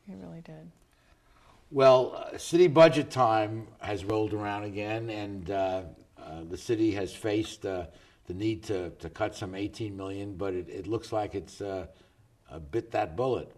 He 0.07 0.15
really 0.15 0.41
did. 0.41 0.71
Well, 1.69 2.15
uh, 2.15 2.37
city 2.37 2.67
budget 2.67 3.11
time 3.11 3.67
has 3.79 4.03
rolled 4.03 4.33
around 4.33 4.63
again, 4.63 5.09
and 5.09 5.49
uh, 5.49 5.83
uh, 6.17 6.43
the 6.49 6.57
city 6.57 6.91
has 6.91 7.13
faced 7.13 7.65
uh, 7.65 7.85
the 8.27 8.33
need 8.33 8.63
to, 8.63 8.89
to 8.91 9.09
cut 9.09 9.35
some 9.35 9.55
18 9.55 9.95
million, 9.95 10.35
but 10.35 10.53
it, 10.53 10.69
it 10.69 10.87
looks 10.87 11.11
like 11.11 11.35
it's 11.35 11.61
uh, 11.61 11.87
a 12.49 12.59
bit 12.59 12.91
that 12.91 13.15
bullet. 13.15 13.51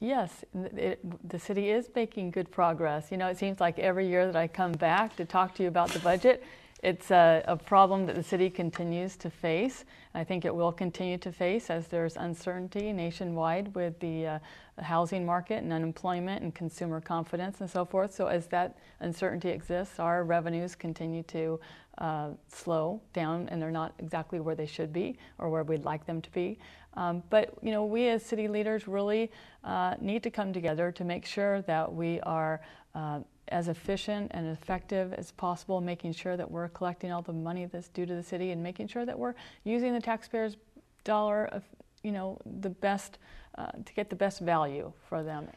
Yes, 0.00 0.44
it, 0.54 1.00
the 1.28 1.38
city 1.38 1.70
is 1.70 1.88
making 1.94 2.30
good 2.30 2.50
progress. 2.50 3.10
You 3.10 3.16
know, 3.16 3.28
it 3.28 3.38
seems 3.38 3.60
like 3.60 3.78
every 3.78 4.06
year 4.06 4.26
that 4.26 4.36
I 4.36 4.48
come 4.48 4.72
back 4.72 5.16
to 5.16 5.24
talk 5.24 5.54
to 5.54 5.62
you 5.62 5.68
about 5.68 5.90
the 5.90 6.00
budget, 6.00 6.44
it's 6.84 7.10
a, 7.10 7.42
a, 7.48 7.56
problem 7.56 8.04
that 8.06 8.14
the 8.14 8.22
city 8.22 8.50
continues 8.50 9.16
to 9.16 9.30
face. 9.30 9.86
I 10.14 10.22
think 10.22 10.44
it 10.44 10.54
will 10.54 10.70
continue 10.70 11.16
to 11.16 11.32
face 11.32 11.70
as 11.70 11.88
there's 11.88 12.16
uncertainty 12.16 12.92
nationwide 12.92 13.74
with 13.74 13.98
the 14.00 14.26
uh, 14.26 14.38
housing 14.78 15.24
market 15.24 15.62
and 15.62 15.72
unemployment 15.72 16.42
and 16.42 16.54
consumer 16.54 17.00
confidence 17.00 17.62
and 17.62 17.70
so 17.70 17.86
forth. 17.86 18.14
So, 18.14 18.26
as 18.26 18.48
that 18.48 18.76
uncertainty 19.00 19.48
exists, 19.48 19.98
our 19.98 20.24
revenues 20.24 20.74
continue 20.74 21.22
to 21.22 21.58
uh, 21.96 22.30
slow 22.48 23.00
down 23.14 23.48
and 23.48 23.62
they're 23.62 23.70
not 23.70 23.94
exactly 23.98 24.40
where 24.40 24.54
they 24.54 24.66
should 24.66 24.92
be 24.92 25.16
or 25.38 25.48
where 25.48 25.62
we'd 25.62 25.86
like 25.86 26.04
them 26.04 26.20
to 26.20 26.30
be. 26.32 26.58
Um, 26.96 27.22
but 27.30 27.54
you 27.62 27.70
know, 27.70 27.86
we 27.86 28.08
as 28.08 28.24
city 28.24 28.46
leaders 28.46 28.86
really 28.86 29.30
uh, 29.64 29.94
need 30.00 30.22
to 30.24 30.30
come 30.30 30.52
together 30.52 30.92
to 30.92 31.04
make 31.04 31.24
sure 31.24 31.62
that 31.62 31.92
we 31.92 32.20
are 32.20 32.60
uh, 32.94 33.20
as 33.48 33.68
efficient 33.68 34.30
and 34.34 34.46
effective 34.46 35.12
as 35.14 35.32
possible, 35.32 35.80
making 35.80 36.12
sure 36.12 36.36
that 36.36 36.50
we're 36.50 36.68
collecting 36.68 37.12
all 37.12 37.22
the 37.22 37.32
money 37.32 37.66
that's 37.66 37.88
due 37.88 38.06
to 38.06 38.14
the 38.14 38.22
city 38.22 38.50
and 38.50 38.62
making 38.62 38.88
sure 38.88 39.04
that 39.04 39.18
we're 39.18 39.34
using 39.64 39.92
the 39.92 40.00
taxpayers' 40.00 40.56
dollar, 41.04 41.46
of, 41.46 41.62
you 42.02 42.12
know, 42.12 42.38
the 42.60 42.70
best 42.70 43.18
uh, 43.56 43.66
to 43.84 43.94
get 43.94 44.10
the 44.10 44.16
best 44.16 44.40
value 44.40 44.92
for 45.08 45.22
them. 45.22 45.48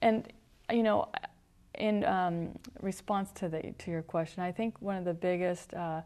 And 0.00 0.32
you 0.70 0.82
know, 0.82 1.08
in 1.74 2.04
um, 2.04 2.50
response 2.80 3.30
to 3.32 3.48
the 3.48 3.74
to 3.78 3.90
your 3.90 4.02
question, 4.02 4.42
I 4.42 4.52
think 4.52 4.80
one 4.80 4.96
of 4.96 5.04
the 5.04 5.14
biggest 5.14 5.74
uh, 5.74 6.02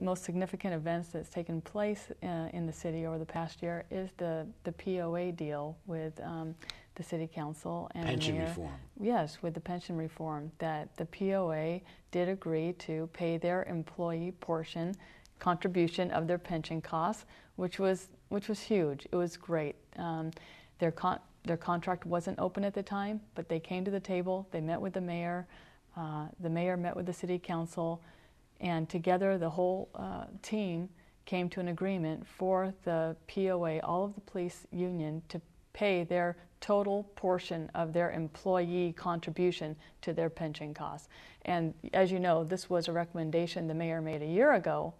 most 0.00 0.24
significant 0.24 0.74
events 0.74 1.10
that's 1.10 1.28
taken 1.28 1.60
place 1.60 2.08
uh, 2.22 2.48
in 2.52 2.66
the 2.66 2.72
city 2.72 3.06
over 3.06 3.18
the 3.18 3.26
past 3.26 3.62
year 3.62 3.84
is 3.90 4.10
the, 4.16 4.46
the 4.64 4.72
POA 4.72 5.32
deal 5.32 5.76
with 5.86 6.18
um, 6.22 6.54
the 6.96 7.02
city 7.02 7.28
council 7.32 7.90
and 7.94 8.06
pension 8.06 8.38
mayor. 8.38 8.46
reform. 8.48 8.72
Yes, 9.00 9.38
with 9.42 9.54
the 9.54 9.60
pension 9.60 9.96
reform, 9.96 10.50
that 10.58 10.96
the 10.96 11.06
POA 11.06 11.80
did 12.10 12.28
agree 12.28 12.72
to 12.80 13.08
pay 13.12 13.38
their 13.38 13.64
employee 13.64 14.32
portion 14.40 14.96
contribution 15.38 16.10
of 16.10 16.26
their 16.26 16.38
pension 16.38 16.80
costs, 16.80 17.26
which 17.56 17.78
was 17.78 18.08
which 18.28 18.48
was 18.48 18.60
huge. 18.60 19.06
It 19.12 19.16
was 19.16 19.36
great. 19.36 19.76
Um, 19.96 20.30
their 20.78 20.90
con- 20.90 21.20
their 21.44 21.56
contract 21.56 22.04
wasn't 22.04 22.38
open 22.40 22.64
at 22.64 22.74
the 22.74 22.82
time, 22.82 23.20
but 23.34 23.48
they 23.48 23.60
came 23.60 23.84
to 23.84 23.90
the 23.90 24.00
table. 24.00 24.48
They 24.50 24.60
met 24.60 24.80
with 24.80 24.94
the 24.94 25.00
mayor. 25.00 25.46
Uh, 25.96 26.26
the 26.40 26.50
mayor 26.50 26.76
met 26.76 26.96
with 26.96 27.06
the 27.06 27.12
city 27.12 27.38
council. 27.38 28.02
And 28.60 28.88
together, 28.88 29.38
the 29.38 29.50
whole 29.50 29.90
uh, 29.94 30.24
team 30.42 30.88
came 31.26 31.48
to 31.50 31.60
an 31.60 31.68
agreement 31.68 32.26
for 32.26 32.72
the 32.84 33.16
POA, 33.28 33.80
all 33.80 34.04
of 34.04 34.14
the 34.14 34.20
police 34.22 34.66
union, 34.72 35.22
to 35.28 35.40
pay 35.72 36.04
their 36.04 36.36
total 36.66 37.04
portion 37.14 37.70
of 37.76 37.92
their 37.92 38.10
employee 38.10 38.92
contribution 38.96 39.76
to 40.02 40.12
their 40.12 40.28
pension 40.28 40.74
costs. 40.74 41.08
And 41.44 41.72
as 41.94 42.10
you 42.10 42.18
know, 42.18 42.42
this 42.42 42.68
was 42.68 42.88
a 42.88 42.92
recommendation 42.92 43.68
the 43.68 43.74
mayor 43.74 44.00
made 44.00 44.20
a 44.20 44.26
year 44.26 44.54
ago, 44.54 44.92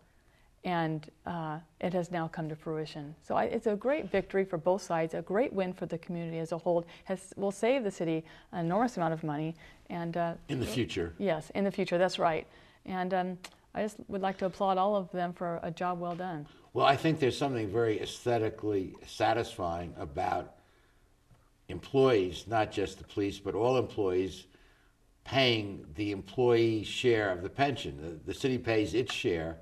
and 0.63 1.11
uh, 1.27 1.59
it 1.81 1.93
has 1.93 2.13
now 2.13 2.29
come 2.29 2.49
to 2.49 2.55
fruition. 2.55 3.17
So 3.27 3.35
I, 3.35 3.45
it's 3.45 3.67
a 3.67 3.75
great 3.75 4.13
victory 4.13 4.45
for 4.45 4.59
both 4.59 4.83
sides, 4.83 5.15
a 5.15 5.23
great 5.23 5.53
win 5.53 5.73
for 5.73 5.87
the 5.87 5.99
community 5.99 6.39
as 6.39 6.53
a 6.53 6.59
whole. 6.59 6.87
Has 7.05 7.33
will 7.37 7.51
save 7.51 7.83
the 7.83 7.91
city 7.91 8.25
an 8.53 8.67
enormous 8.67 8.97
amount 8.97 9.15
of 9.15 9.25
money, 9.25 9.57
and 9.91 10.17
uh, 10.17 10.35
in 10.49 10.61
the 10.61 10.67
future. 10.67 11.15
Yes, 11.19 11.51
in 11.57 11.65
the 11.65 11.73
future. 11.73 11.99
That's 11.99 12.19
right. 12.21 12.47
And 12.85 13.13
um, 13.13 13.39
I 13.75 13.83
just 13.83 13.97
would 14.07 14.23
like 14.23 14.39
to 14.39 14.47
applaud 14.47 14.79
all 14.79 14.95
of 14.95 15.11
them 15.11 15.33
for 15.33 15.59
a 15.65 15.73
job 15.73 15.99
well 15.99 16.15
done. 16.15 16.47
Well, 16.75 16.87
I 16.87 16.95
think 16.95 17.19
there's 17.19 17.39
something 17.39 17.69
very 17.73 18.01
aesthetically 18.01 18.95
satisfying 19.07 19.95
about 19.99 20.56
employees, 21.69 22.45
not 22.47 22.73
just 22.73 22.99
the 22.99 23.05
police, 23.05 23.39
but 23.39 23.55
all 23.55 23.77
employees, 23.77 24.47
paying 25.25 25.85
the 25.97 26.13
employee 26.13 26.85
share 26.85 27.33
of 27.33 27.43
the 27.43 27.49
pension. 27.49 27.97
The, 28.01 28.33
the 28.33 28.39
city 28.39 28.59
pays 28.59 28.95
its 28.95 29.13
share, 29.13 29.59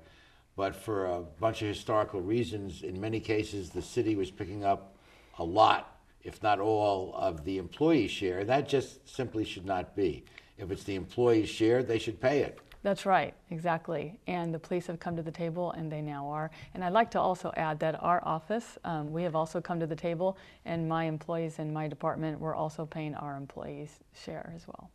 but 0.55 0.75
for 0.75 1.07
a 1.07 1.21
bunch 1.21 1.61
of 1.61 1.67
historical 1.67 2.21
reasons, 2.21 2.83
in 2.83 3.01
many 3.01 3.19
cases, 3.19 3.71
the 3.71 3.81
city 3.81 4.15
was 4.15 4.29
picking 4.29 4.63
up 4.63 4.95
a 5.39 5.43
lot, 5.43 5.99
if 6.23 6.41
not 6.43 6.59
all, 6.59 7.13
of 7.15 7.43
the 7.43 7.57
employee 7.57 8.07
share. 8.07 8.43
That 8.43 8.69
just 8.69 9.07
simply 9.09 9.43
should 9.43 9.65
not 9.65 9.95
be. 9.95 10.23
If 10.57 10.71
it's 10.71 10.83
the 10.83 10.95
employee's 10.95 11.49
share, 11.49 11.83
they 11.83 11.99
should 11.99 12.21
pay 12.21 12.41
it. 12.41 12.59
That's 12.85 13.03
right, 13.03 13.33
exactly. 13.49 14.19
And 14.27 14.53
the 14.53 14.59
police 14.59 14.85
have 14.85 14.99
come 14.99 15.15
to 15.15 15.23
the 15.23 15.31
table, 15.31 15.71
and 15.71 15.91
they 15.91 16.03
now 16.03 16.27
are. 16.29 16.51
And 16.75 16.83
I'd 16.83 16.93
like 16.93 17.09
to 17.11 17.19
also 17.19 17.51
add 17.57 17.79
that 17.79 17.99
our 18.03 18.23
office, 18.23 18.77
um, 18.83 19.11
we 19.11 19.23
have 19.23 19.35
also 19.35 19.59
come 19.59 19.79
to 19.79 19.87
the 19.87 19.95
table, 19.95 20.37
and 20.65 20.87
my 20.87 21.05
employees 21.05 21.57
in 21.57 21.73
my 21.73 21.87
department, 21.87 22.39
we're 22.39 22.53
also 22.53 22.85
paying 22.85 23.15
our 23.15 23.37
employees' 23.37 24.01
share 24.13 24.53
as 24.55 24.67
well. 24.67 24.91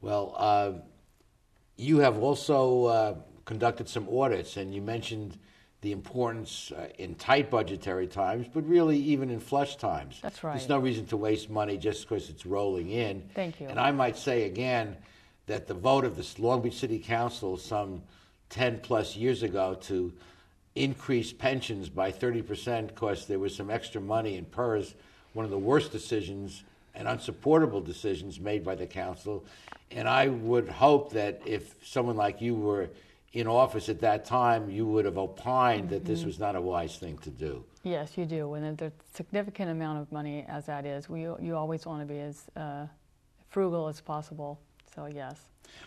Well, 0.00 0.34
uh, 0.38 0.72
you 1.76 1.98
have 1.98 2.16
also 2.22 2.84
uh, 2.86 3.14
conducted 3.44 3.86
some 3.86 4.08
audits, 4.08 4.56
and 4.56 4.74
you 4.74 4.80
mentioned 4.80 5.38
the 5.82 5.92
importance 5.92 6.72
uh, 6.72 6.88
in 6.96 7.16
tight 7.16 7.50
budgetary 7.50 8.06
times, 8.06 8.46
but 8.50 8.66
really 8.66 8.96
even 8.96 9.28
in 9.28 9.40
flush 9.40 9.76
times. 9.76 10.20
That's 10.22 10.42
right. 10.42 10.54
There's 10.54 10.70
no 10.70 10.78
reason 10.78 11.04
to 11.08 11.18
waste 11.18 11.50
money 11.50 11.76
just 11.76 12.08
because 12.08 12.30
it's 12.30 12.46
rolling 12.46 12.88
in. 12.88 13.28
Thank 13.34 13.60
you. 13.60 13.66
And 13.68 13.78
I 13.78 13.90
might 13.90 14.16
say 14.16 14.44
again 14.44 14.96
that 15.48 15.66
the 15.66 15.74
vote 15.74 16.04
of 16.04 16.16
the 16.16 16.42
Long 16.42 16.62
Beach 16.62 16.76
City 16.76 16.98
Council 16.98 17.56
some 17.56 18.02
10 18.50 18.80
plus 18.80 19.16
years 19.16 19.42
ago 19.42 19.74
to 19.82 20.12
increase 20.74 21.32
pensions 21.32 21.88
by 21.88 22.12
30% 22.12 22.88
because 22.88 23.26
there 23.26 23.38
was 23.38 23.56
some 23.56 23.70
extra 23.70 24.00
money 24.00 24.36
in 24.36 24.44
PERS, 24.44 24.94
one 25.32 25.44
of 25.44 25.50
the 25.50 25.58
worst 25.58 25.90
decisions 25.90 26.62
and 26.94 27.08
unsupportable 27.08 27.80
decisions 27.80 28.38
made 28.38 28.62
by 28.62 28.74
the 28.74 28.86
council. 28.86 29.44
And 29.90 30.08
I 30.08 30.28
would 30.28 30.68
hope 30.68 31.12
that 31.12 31.40
if 31.46 31.74
someone 31.82 32.16
like 32.16 32.40
you 32.40 32.54
were 32.54 32.90
in 33.32 33.46
office 33.46 33.88
at 33.88 34.00
that 34.00 34.24
time, 34.24 34.70
you 34.70 34.86
would 34.86 35.04
have 35.06 35.18
opined 35.18 35.84
mm-hmm. 35.84 35.94
that 35.94 36.04
this 36.04 36.24
was 36.24 36.38
not 36.38 36.56
a 36.56 36.60
wise 36.60 36.96
thing 36.96 37.18
to 37.18 37.30
do. 37.30 37.64
Yes, 37.84 38.18
you 38.18 38.26
do. 38.26 38.52
And 38.54 38.78
there's 38.78 38.92
a 38.92 39.14
significant 39.14 39.70
amount 39.70 40.00
of 40.00 40.12
money 40.12 40.44
as 40.48 40.66
that 40.66 40.84
is. 40.84 41.08
We, 41.08 41.22
you 41.22 41.56
always 41.56 41.86
want 41.86 42.06
to 42.06 42.12
be 42.12 42.20
as 42.20 42.44
uh, 42.56 42.86
frugal 43.48 43.88
as 43.88 44.00
possible. 44.00 44.60
So, 44.94 45.06
yes. 45.06 45.36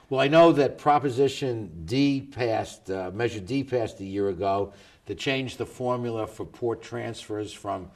Well, 0.10 0.20
I 0.20 0.28
know 0.28 0.52
that 0.54 0.78
Proposition 0.78 1.86
D 1.86 2.22
passed, 2.22 2.90
uh, 2.90 3.12
Measure 3.14 3.40
D 3.40 3.64
passed 3.64 4.00
a 4.00 4.06
year 4.06 4.30
ago 4.30 4.74
to 5.06 5.16
change 5.16 5.58
the 5.58 5.66
formula 5.66 6.28
for 6.28 6.46
port 6.46 6.82
transfers 6.82 7.52
from 7.54 7.90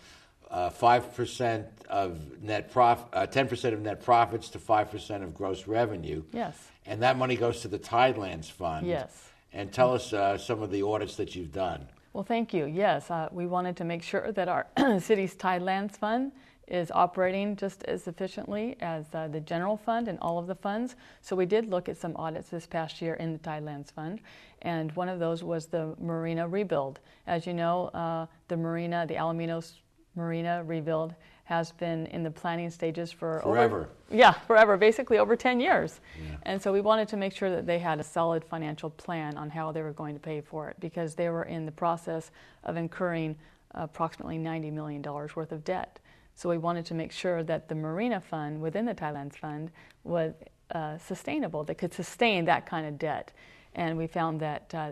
uh, 0.49 0.69
five 0.69 1.13
percent 1.15 1.67
of 1.89 2.41
net 2.41 2.71
prof, 2.71 3.03
uh, 3.13 3.25
ten 3.25 3.47
percent 3.47 3.73
of 3.73 3.81
net 3.81 4.03
profits 4.03 4.49
to 4.49 4.59
five 4.59 4.89
percent 4.91 5.23
of 5.23 5.33
gross 5.33 5.67
revenue. 5.67 6.23
Yes. 6.31 6.57
And 6.85 7.01
that 7.01 7.17
money 7.17 7.35
goes 7.35 7.61
to 7.61 7.67
the 7.67 7.79
Tidelands 7.79 8.49
Fund. 8.49 8.87
Yes. 8.87 9.29
And 9.53 9.71
tell 9.71 9.93
us 9.93 10.13
uh, 10.13 10.37
some 10.37 10.61
of 10.61 10.71
the 10.71 10.83
audits 10.83 11.15
that 11.15 11.35
you've 11.35 11.51
done. 11.51 11.87
Well, 12.13 12.23
thank 12.23 12.53
you. 12.53 12.65
Yes, 12.65 13.11
uh, 13.11 13.27
we 13.31 13.45
wanted 13.45 13.75
to 13.77 13.83
make 13.83 14.01
sure 14.01 14.31
that 14.31 14.47
our 14.47 14.67
city's 14.99 15.35
Tidelands 15.35 15.97
Fund 15.97 16.31
is 16.67 16.91
operating 16.91 17.55
just 17.55 17.83
as 17.83 18.07
efficiently 18.07 18.75
as 18.81 19.05
uh, 19.13 19.27
the 19.27 19.39
general 19.39 19.77
fund 19.77 20.07
and 20.07 20.17
all 20.19 20.39
of 20.39 20.47
the 20.47 20.55
funds. 20.55 20.95
So 21.21 21.35
we 21.35 21.45
did 21.45 21.69
look 21.69 21.89
at 21.89 21.97
some 21.97 22.15
audits 22.15 22.49
this 22.49 22.65
past 22.65 23.01
year 23.01 23.15
in 23.15 23.33
the 23.33 23.39
Tidelands 23.39 23.91
Fund, 23.91 24.21
and 24.61 24.91
one 24.93 25.09
of 25.09 25.19
those 25.19 25.43
was 25.43 25.67
the 25.67 25.95
marina 25.99 26.47
rebuild. 26.47 26.99
As 27.27 27.45
you 27.45 27.53
know, 27.53 27.87
uh, 27.87 28.25
the 28.47 28.57
marina, 28.57 29.05
the 29.07 29.15
Alamitos 29.15 29.73
Marina 30.15 30.63
rebuild 30.63 31.13
has 31.43 31.71
been 31.73 32.07
in 32.07 32.23
the 32.23 32.31
planning 32.31 32.71
stages 32.71 33.11
for 33.11 33.39
forever. 33.41 33.81
Over, 33.81 33.89
yeah, 34.09 34.31
forever, 34.31 34.77
basically 34.77 35.19
over 35.19 35.35
10 35.35 35.59
years. 35.59 35.99
Yeah. 36.17 36.37
And 36.43 36.61
so 36.61 36.73
we 36.73 36.81
wanted 36.81 37.07
to 37.09 37.17
make 37.17 37.35
sure 37.35 37.51
that 37.51 37.67
they 37.67 37.77
had 37.77 37.99
a 37.99 38.03
solid 38.03 38.43
financial 38.43 38.89
plan 38.89 39.37
on 39.37 39.51
how 39.51 39.71
they 39.71 39.83
were 39.83 39.93
going 39.93 40.15
to 40.15 40.19
pay 40.19 40.41
for 40.41 40.69
it 40.69 40.77
because 40.79 41.13
they 41.13 41.29
were 41.29 41.43
in 41.43 41.65
the 41.65 41.71
process 41.71 42.31
of 42.63 42.77
incurring 42.77 43.35
approximately 43.71 44.39
$90 44.39 44.71
million 44.73 45.03
worth 45.03 45.51
of 45.51 45.63
debt. 45.63 45.99
So 46.35 46.49
we 46.49 46.57
wanted 46.57 46.85
to 46.87 46.93
make 46.93 47.11
sure 47.11 47.43
that 47.43 47.69
the 47.69 47.75
Marina 47.75 48.19
Fund 48.19 48.61
within 48.61 48.85
the 48.85 48.93
Tidelands 48.93 49.37
Fund 49.37 49.71
was 50.03 50.33
uh, 50.73 50.97
sustainable, 50.97 51.63
that 51.63 51.77
could 51.77 51.93
sustain 51.93 52.45
that 52.45 52.65
kind 52.65 52.85
of 52.85 52.97
debt. 52.99 53.31
And 53.75 53.97
we 53.97 54.07
found 54.07 54.39
that, 54.41 54.73
uh, 54.73 54.91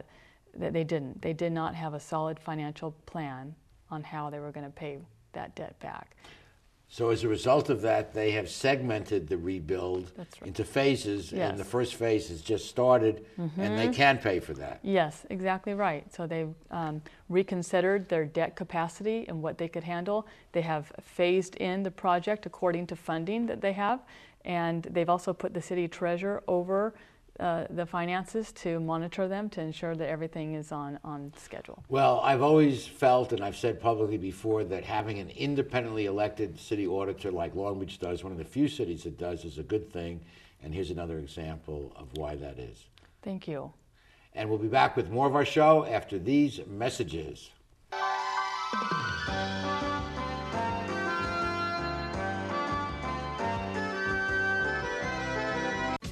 that 0.55 0.71
they 0.73 0.83
didn't. 0.83 1.21
They 1.21 1.33
did 1.33 1.51
not 1.51 1.75
have 1.75 1.93
a 1.93 1.99
solid 1.99 2.39
financial 2.39 2.91
plan 3.05 3.55
on 3.89 4.03
how 4.03 4.29
they 4.29 4.39
were 4.39 4.51
going 4.51 4.65
to 4.65 4.71
pay 4.71 4.99
that 5.33 5.55
debt 5.55 5.79
back. 5.79 6.15
So 6.93 7.09
as 7.09 7.23
a 7.23 7.27
result 7.27 7.71
of 7.71 7.81
that, 7.81 8.13
they 8.13 8.29
have 8.33 8.47
segmented 8.47 9.27
the 9.27 9.35
rebuild 9.35 10.11
right. 10.15 10.27
into 10.45 10.63
phases, 10.63 11.31
yes. 11.31 11.49
and 11.49 11.57
the 11.57 11.63
first 11.63 11.95
phase 11.95 12.29
has 12.29 12.43
just 12.43 12.69
started, 12.69 13.25
mm-hmm. 13.35 13.59
and 13.59 13.79
they 13.79 13.89
can 13.89 14.19
pay 14.19 14.39
for 14.39 14.53
that. 14.53 14.79
Yes, 14.83 15.25
exactly 15.31 15.73
right. 15.73 16.05
So 16.13 16.27
they've 16.27 16.53
um, 16.69 17.01
reconsidered 17.29 18.09
their 18.09 18.25
debt 18.25 18.55
capacity 18.55 19.25
and 19.27 19.41
what 19.41 19.57
they 19.57 19.67
could 19.67 19.83
handle. 19.83 20.27
They 20.51 20.61
have 20.61 20.91
phased 21.01 21.55
in 21.55 21.81
the 21.81 21.89
project 21.89 22.45
according 22.45 22.85
to 22.87 22.95
funding 22.95 23.47
that 23.47 23.59
they 23.59 23.73
have, 23.73 24.01
and 24.45 24.83
they've 24.83 25.09
also 25.09 25.33
put 25.33 25.55
the 25.55 25.63
city 25.63 25.87
treasurer 25.87 26.43
over 26.47 26.93
uh, 27.39 27.65
the 27.69 27.85
finances 27.85 28.51
to 28.51 28.79
monitor 28.79 29.27
them 29.27 29.49
to 29.49 29.61
ensure 29.61 29.95
that 29.95 30.07
everything 30.07 30.53
is 30.53 30.71
on, 30.71 30.99
on 31.03 31.33
schedule. 31.35 31.83
Well, 31.89 32.19
I've 32.19 32.41
always 32.41 32.85
felt, 32.85 33.33
and 33.33 33.43
I've 33.43 33.55
said 33.55 33.81
publicly 33.81 34.17
before, 34.17 34.63
that 34.65 34.83
having 34.83 35.19
an 35.19 35.29
independently 35.31 36.05
elected 36.05 36.59
city 36.59 36.85
auditor 36.85 37.31
like 37.31 37.55
Long 37.55 37.79
Beach 37.79 37.99
does, 37.99 38.23
one 38.23 38.31
of 38.31 38.37
the 38.37 38.45
few 38.45 38.67
cities 38.67 39.03
that 39.03 39.17
does, 39.17 39.45
is 39.45 39.57
a 39.57 39.63
good 39.63 39.91
thing. 39.91 40.21
And 40.61 40.73
here's 40.73 40.91
another 40.91 41.17
example 41.17 41.91
of 41.95 42.07
why 42.17 42.35
that 42.35 42.59
is. 42.59 42.85
Thank 43.21 43.47
you. 43.47 43.73
And 44.35 44.49
we'll 44.49 44.59
be 44.59 44.67
back 44.67 44.95
with 44.95 45.09
more 45.09 45.27
of 45.27 45.35
our 45.35 45.45
show 45.45 45.85
after 45.85 46.17
these 46.19 46.61
messages. 46.67 47.49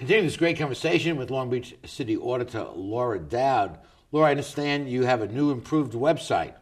Continuing 0.00 0.26
this 0.26 0.36
great 0.38 0.56
conversation 0.56 1.18
with 1.18 1.30
Long 1.30 1.50
Beach 1.50 1.76
City 1.84 2.16
Auditor 2.16 2.68
Laura 2.74 3.18
Doud. 3.18 3.76
Laura, 4.12 4.28
I 4.28 4.30
understand 4.30 4.88
you 4.88 5.02
have 5.02 5.20
a 5.20 5.28
new 5.28 5.50
improved 5.50 5.92
website. 5.92 6.54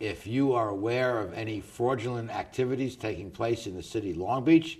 if 0.00 0.26
you 0.26 0.52
are 0.52 0.68
aware 0.68 1.18
of 1.20 1.32
any 1.32 1.60
fraudulent 1.60 2.30
activities 2.30 2.96
taking 2.96 3.30
place 3.30 3.66
in 3.66 3.74
the 3.74 3.82
city 3.82 4.10
of 4.10 4.16
Long 4.16 4.44
Beach, 4.44 4.78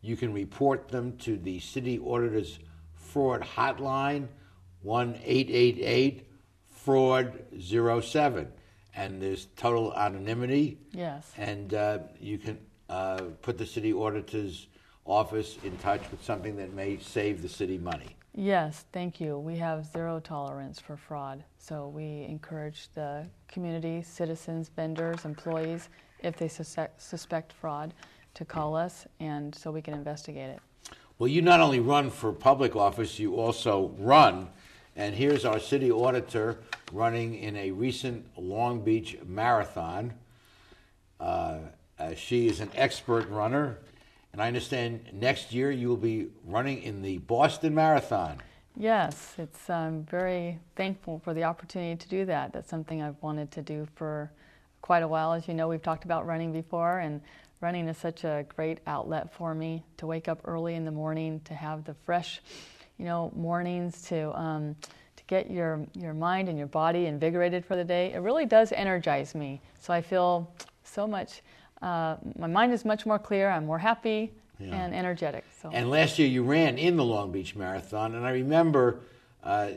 you 0.00 0.16
can 0.16 0.32
report 0.32 0.88
them 0.88 1.16
to 1.18 1.36
the 1.36 1.58
city 1.60 1.98
auditor's 1.98 2.58
fraud 2.94 3.42
hotline, 3.42 4.28
1 4.82 5.20
888 5.24 6.26
fraud 6.68 7.44
07. 7.60 8.48
And 8.94 9.22
there's 9.22 9.46
total 9.56 9.94
anonymity. 9.94 10.78
Yes. 10.92 11.30
And 11.36 11.74
uh, 11.74 11.98
you 12.20 12.38
can 12.38 12.58
uh, 12.88 13.22
put 13.42 13.58
the 13.58 13.66
city 13.66 13.92
auditor's 13.92 14.66
office 15.04 15.56
in 15.64 15.76
touch 15.78 16.02
with 16.10 16.22
something 16.22 16.56
that 16.56 16.72
may 16.74 16.98
save 16.98 17.42
the 17.42 17.48
city 17.48 17.78
money. 17.78 18.16
Yes, 18.34 18.84
thank 18.92 19.20
you. 19.20 19.38
We 19.38 19.56
have 19.56 19.84
zero 19.86 20.20
tolerance 20.20 20.78
for 20.78 20.96
fraud. 20.96 21.42
So 21.58 21.88
we 21.88 22.24
encourage 22.28 22.88
the 22.94 23.26
community, 23.48 24.02
citizens, 24.02 24.68
vendors, 24.68 25.24
employees, 25.24 25.88
if 26.22 26.36
they 26.36 26.48
suspect, 26.48 27.02
suspect 27.02 27.52
fraud, 27.52 27.94
to 28.38 28.44
call 28.44 28.76
us 28.76 29.06
and 29.20 29.54
so 29.54 29.70
we 29.70 29.82
can 29.82 29.94
investigate 29.94 30.50
it. 30.50 30.60
Well, 31.18 31.28
you 31.28 31.42
not 31.42 31.60
only 31.60 31.80
run 31.80 32.10
for 32.10 32.32
public 32.32 32.76
office, 32.76 33.18
you 33.18 33.34
also 33.34 33.92
run. 33.98 34.48
And 34.94 35.14
here's 35.14 35.44
our 35.44 35.58
city 35.58 35.90
auditor 35.90 36.58
running 36.92 37.34
in 37.34 37.56
a 37.56 37.72
recent 37.72 38.26
Long 38.36 38.80
Beach 38.80 39.18
marathon. 39.26 40.14
Uh, 41.18 41.58
uh, 41.98 42.14
she 42.14 42.46
is 42.46 42.60
an 42.60 42.70
expert 42.74 43.28
runner. 43.28 43.78
And 44.32 44.40
I 44.40 44.46
understand 44.46 45.00
next 45.12 45.52
year 45.52 45.72
you 45.72 45.88
will 45.88 45.96
be 45.96 46.28
running 46.44 46.82
in 46.82 47.02
the 47.02 47.18
Boston 47.18 47.74
Marathon. 47.74 48.38
Yes, 48.76 49.34
it's 49.38 49.68
I'm 49.68 50.04
very 50.04 50.60
thankful 50.76 51.20
for 51.24 51.34
the 51.34 51.42
opportunity 51.42 51.96
to 51.96 52.08
do 52.08 52.24
that. 52.26 52.52
That's 52.52 52.70
something 52.70 53.02
I've 53.02 53.20
wanted 53.20 53.50
to 53.52 53.62
do 53.62 53.88
for 53.96 54.30
quite 54.82 55.02
a 55.02 55.08
while. 55.08 55.32
As 55.32 55.48
you 55.48 55.54
know, 55.54 55.66
we've 55.66 55.82
talked 55.82 56.04
about 56.04 56.26
running 56.26 56.52
before, 56.52 57.00
and 57.00 57.20
running 57.60 57.88
is 57.88 57.96
such 57.98 58.24
a 58.24 58.46
great 58.54 58.78
outlet 58.86 59.32
for 59.32 59.54
me 59.54 59.82
to 59.96 60.06
wake 60.06 60.28
up 60.28 60.40
early 60.44 60.74
in 60.74 60.84
the 60.84 60.90
morning, 60.90 61.40
to 61.44 61.54
have 61.54 61.84
the 61.84 61.94
fresh, 61.94 62.40
you 62.98 63.04
know, 63.04 63.32
mornings 63.34 64.02
to 64.02 64.36
um, 64.38 64.76
to 65.16 65.24
get 65.26 65.50
your 65.50 65.86
your 65.94 66.14
mind 66.14 66.48
and 66.48 66.58
your 66.58 66.66
body 66.68 67.06
invigorated 67.06 67.64
for 67.64 67.76
the 67.76 67.84
day. 67.84 68.12
It 68.12 68.18
really 68.18 68.46
does 68.46 68.72
energize 68.72 69.34
me. 69.34 69.60
So 69.80 69.92
I 69.92 70.00
feel 70.00 70.52
so 70.84 71.06
much. 71.06 71.42
Uh, 71.82 72.16
my 72.38 72.46
mind 72.46 72.72
is 72.72 72.84
much 72.84 73.06
more 73.06 73.18
clear. 73.18 73.48
I'm 73.50 73.66
more 73.66 73.78
happy 73.78 74.32
Yeah. 74.58 74.74
and 74.74 74.94
energetic. 74.94 75.44
So. 75.62 75.70
And 75.72 75.90
last 75.90 76.18
year 76.18 76.26
you 76.28 76.42
ran 76.42 76.78
in 76.78 76.96
the 76.96 77.04
Long 77.04 77.30
Beach 77.30 77.54
Marathon, 77.54 78.14
and 78.14 78.26
I 78.26 78.30
remember 78.30 79.00
uh, 79.44 79.68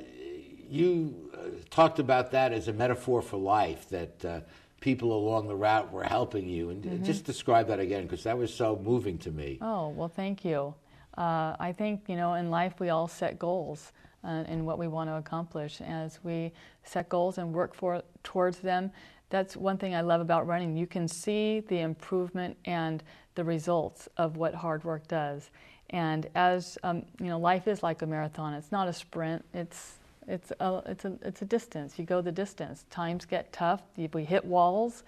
you 0.69 1.29
uh, 1.33 1.37
talked 1.69 1.99
about 1.99 2.31
that 2.31 2.53
as 2.53 2.67
a 2.67 2.73
metaphor 2.73 3.21
for 3.21 3.37
life, 3.37 3.89
that 3.89 4.25
uh, 4.25 4.39
people 4.81 5.13
along 5.13 5.47
the 5.47 5.55
route 5.55 5.91
were 5.93 6.03
helping 6.03 6.49
you. 6.49 6.69
And 6.71 6.83
Mhm. 6.83 7.05
just 7.05 7.23
describe 7.23 7.67
that 7.67 7.79
again, 7.79 8.03
because 8.03 8.23
that 8.23 8.37
was 8.37 8.53
so 8.53 8.77
moving 8.83 9.17
to 9.19 9.31
me. 9.31 9.57
Oh, 9.61 9.87
well, 9.89 10.09
thank 10.09 10.43
you. 10.43 10.73
Uh, 11.17 11.55
I 11.59 11.71
think, 11.71 12.09
you 12.09 12.15
know, 12.17 12.33
in 12.33 12.49
life 12.49 12.79
we 12.79 12.89
all 12.89 13.07
set 13.07 13.39
goals 13.39 13.93
uh, 14.23 14.43
in 14.47 14.65
what 14.65 14.77
we 14.77 14.87
want 14.87 15.09
to 15.09 15.15
accomplish. 15.15 15.81
As 15.81 16.23
we 16.23 16.51
set 16.83 17.09
goals 17.09 17.37
and 17.37 17.53
work 17.53 17.73
for, 17.73 18.01
towards 18.23 18.59
them, 18.59 18.91
that's 19.29 19.55
one 19.55 19.77
thing 19.77 19.95
I 19.95 20.01
love 20.01 20.19
about 20.21 20.45
running. 20.45 20.75
You 20.75 20.87
can 20.87 21.07
see 21.07 21.61
the 21.61 21.79
improvement 21.79 22.57
and 22.65 23.03
the 23.35 23.43
results 23.43 24.09
of 24.17 24.35
what 24.37 24.53
hard 24.53 24.83
work 24.83 25.07
does. 25.07 25.51
And 25.91 26.27
as, 26.35 26.77
um, 26.83 27.03
you 27.19 27.27
know, 27.27 27.39
life 27.39 27.67
is 27.67 27.81
like 27.83 28.01
a 28.01 28.05
marathon. 28.05 28.53
It's 28.53 28.71
not 28.71 28.87
a 28.87 28.93
sprint. 28.93 29.45
It's, 29.53 29.99
it's, 30.27 30.51
a, 30.59 30.83
it's, 30.85 31.05
a, 31.05 31.13
it's 31.23 31.41
a 31.41 31.45
distance. 31.45 31.97
You 31.97 32.05
go 32.05 32.21
the 32.21 32.31
distance. 32.31 32.85
Times 32.89 33.25
get 33.25 33.51
tough. 33.51 33.81
We 33.97 34.23
hit 34.23 34.45
walls. 34.45 35.03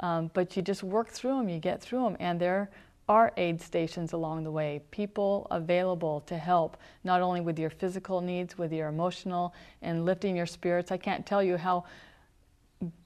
Um, 0.00 0.30
but 0.34 0.56
you 0.56 0.62
just 0.62 0.82
work 0.82 1.08
through 1.08 1.38
them, 1.38 1.48
you 1.48 1.58
get 1.58 1.80
through 1.80 2.02
them, 2.02 2.16
and 2.20 2.38
there 2.38 2.70
are 3.08 3.32
aid 3.36 3.62
stations 3.62 4.12
along 4.12 4.44
the 4.44 4.50
way, 4.50 4.82
people 4.90 5.46
available 5.50 6.20
to 6.22 6.36
help, 6.36 6.76
not 7.04 7.22
only 7.22 7.40
with 7.40 7.58
your 7.58 7.70
physical 7.70 8.20
needs, 8.20 8.58
with 8.58 8.72
your 8.72 8.88
emotional 8.88 9.54
and 9.80 10.04
lifting 10.04 10.36
your 10.36 10.46
spirits. 10.46 10.90
I 10.90 10.96
can't 10.96 11.24
tell 11.24 11.42
you 11.42 11.56
how 11.56 11.84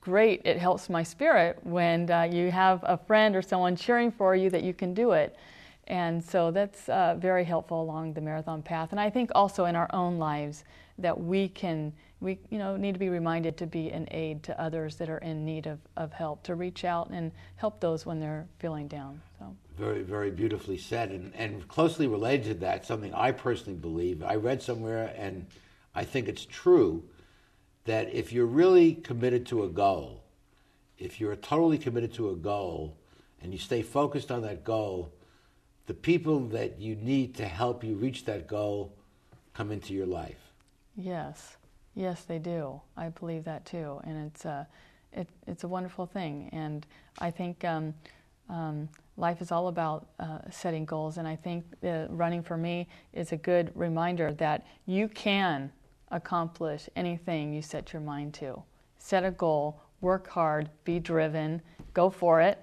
great 0.00 0.40
it 0.44 0.58
helps 0.58 0.88
my 0.88 1.02
spirit 1.02 1.58
when 1.62 2.10
uh, 2.10 2.22
you 2.22 2.50
have 2.50 2.80
a 2.82 2.96
friend 2.96 3.36
or 3.36 3.42
someone 3.42 3.76
cheering 3.76 4.10
for 4.10 4.34
you 4.34 4.50
that 4.50 4.64
you 4.64 4.72
can 4.72 4.94
do 4.94 5.12
it. 5.12 5.36
And 5.86 6.24
so 6.24 6.50
that's 6.50 6.88
uh, 6.88 7.16
very 7.18 7.44
helpful 7.44 7.82
along 7.82 8.14
the 8.14 8.20
marathon 8.20 8.62
path. 8.62 8.92
And 8.92 9.00
I 9.00 9.10
think 9.10 9.30
also 9.34 9.66
in 9.66 9.76
our 9.76 9.88
own 9.92 10.18
lives 10.18 10.64
that 11.02 11.20
we 11.20 11.48
can, 11.48 11.92
we 12.20 12.38
you 12.50 12.58
know, 12.58 12.76
need 12.76 12.92
to 12.92 12.98
be 12.98 13.08
reminded 13.08 13.56
to 13.58 13.66
be 13.66 13.90
an 13.90 14.08
aid 14.10 14.42
to 14.44 14.60
others 14.60 14.96
that 14.96 15.08
are 15.08 15.18
in 15.18 15.44
need 15.44 15.66
of, 15.66 15.78
of 15.96 16.12
help, 16.12 16.42
to 16.44 16.54
reach 16.54 16.84
out 16.84 17.10
and 17.10 17.32
help 17.56 17.80
those 17.80 18.04
when 18.06 18.20
they're 18.20 18.46
feeling 18.58 18.88
down. 18.88 19.20
So. 19.38 19.56
Very, 19.78 20.02
very 20.02 20.30
beautifully 20.30 20.78
said. 20.78 21.10
And, 21.10 21.34
and 21.34 21.66
closely 21.68 22.06
related 22.06 22.44
to 22.44 22.54
that, 22.60 22.84
something 22.86 23.14
I 23.14 23.32
personally 23.32 23.78
believe, 23.78 24.22
I 24.22 24.36
read 24.36 24.62
somewhere, 24.62 25.14
and 25.16 25.46
I 25.94 26.04
think 26.04 26.28
it's 26.28 26.44
true, 26.44 27.02
that 27.84 28.12
if 28.12 28.32
you're 28.32 28.46
really 28.46 28.94
committed 28.94 29.46
to 29.46 29.64
a 29.64 29.68
goal, 29.68 30.22
if 30.98 31.20
you're 31.20 31.34
totally 31.36 31.78
committed 31.78 32.12
to 32.14 32.30
a 32.30 32.36
goal, 32.36 32.96
and 33.42 33.52
you 33.52 33.58
stay 33.58 33.82
focused 33.82 34.30
on 34.30 34.42
that 34.42 34.64
goal, 34.64 35.12
the 35.86 35.94
people 35.94 36.40
that 36.48 36.78
you 36.78 36.94
need 36.94 37.34
to 37.36 37.46
help 37.46 37.82
you 37.82 37.94
reach 37.94 38.26
that 38.26 38.46
goal 38.46 38.94
come 39.54 39.72
into 39.72 39.94
your 39.94 40.06
life. 40.06 40.49
Yes, 41.00 41.56
yes, 41.94 42.24
they 42.24 42.38
do. 42.38 42.80
I 42.96 43.08
believe 43.08 43.44
that 43.44 43.64
too, 43.64 44.00
and 44.04 44.26
it's 44.26 44.44
a, 44.44 44.66
it, 45.12 45.28
it's 45.46 45.64
a 45.64 45.68
wonderful 45.68 46.04
thing. 46.04 46.50
And 46.52 46.86
I 47.18 47.30
think 47.30 47.64
um, 47.64 47.94
um, 48.50 48.88
life 49.16 49.40
is 49.40 49.50
all 49.50 49.68
about 49.68 50.08
uh, 50.18 50.38
setting 50.50 50.84
goals, 50.84 51.16
and 51.16 51.26
I 51.26 51.36
think 51.36 51.64
uh, 51.82 52.06
running 52.10 52.42
for 52.42 52.58
me 52.58 52.86
is 53.14 53.32
a 53.32 53.36
good 53.36 53.72
reminder 53.74 54.32
that 54.34 54.66
you 54.84 55.08
can 55.08 55.72
accomplish 56.10 56.88
anything 56.96 57.54
you 57.54 57.62
set 57.62 57.92
your 57.94 58.02
mind 58.02 58.34
to. 58.34 58.62
Set 58.98 59.24
a 59.24 59.30
goal, 59.30 59.80
work 60.02 60.28
hard, 60.28 60.68
be 60.84 60.98
driven, 60.98 61.62
go 61.94 62.10
for 62.10 62.42
it. 62.42 62.58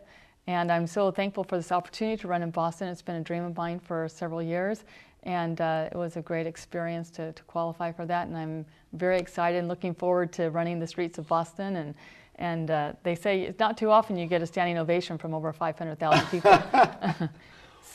And 0.45 0.71
I'm 0.71 0.87
so 0.87 1.11
thankful 1.11 1.43
for 1.43 1.57
this 1.57 1.71
opportunity 1.71 2.21
to 2.21 2.27
run 2.27 2.41
in 2.41 2.51
Boston. 2.51 2.87
It's 2.87 3.01
been 3.01 3.15
a 3.15 3.21
dream 3.21 3.43
of 3.43 3.57
mine 3.57 3.79
for 3.79 4.07
several 4.07 4.41
years, 4.41 4.85
and 5.27 5.59
uh, 5.59 5.89
it 5.91 5.97
was 5.97 6.15
a 6.15 6.21
great 6.21 6.47
experience 6.47 7.11
to, 7.11 7.33
to 7.33 7.43
qualify 7.43 7.91
for 7.91 8.05
that. 8.05 8.27
And 8.27 8.37
I'm 8.37 8.65
very 8.93 9.19
excited 9.19 9.57
and 9.59 9.67
looking 9.67 9.93
forward 9.93 10.31
to 10.33 10.49
running 10.49 10.79
the 10.79 10.87
streets 10.87 11.17
of 11.17 11.27
Boston. 11.27 11.75
And, 11.75 11.95
and 12.35 12.71
uh, 12.71 12.93
they 13.03 13.13
say 13.13 13.41
it's 13.41 13.59
not 13.59 13.77
too 13.77 13.91
often 13.91 14.17
you 14.17 14.25
get 14.25 14.41
a 14.41 14.47
standing 14.47 14.77
ovation 14.77 15.17
from 15.17 15.33
over 15.33 15.51
500,000 15.51 16.25
people. 16.27 16.57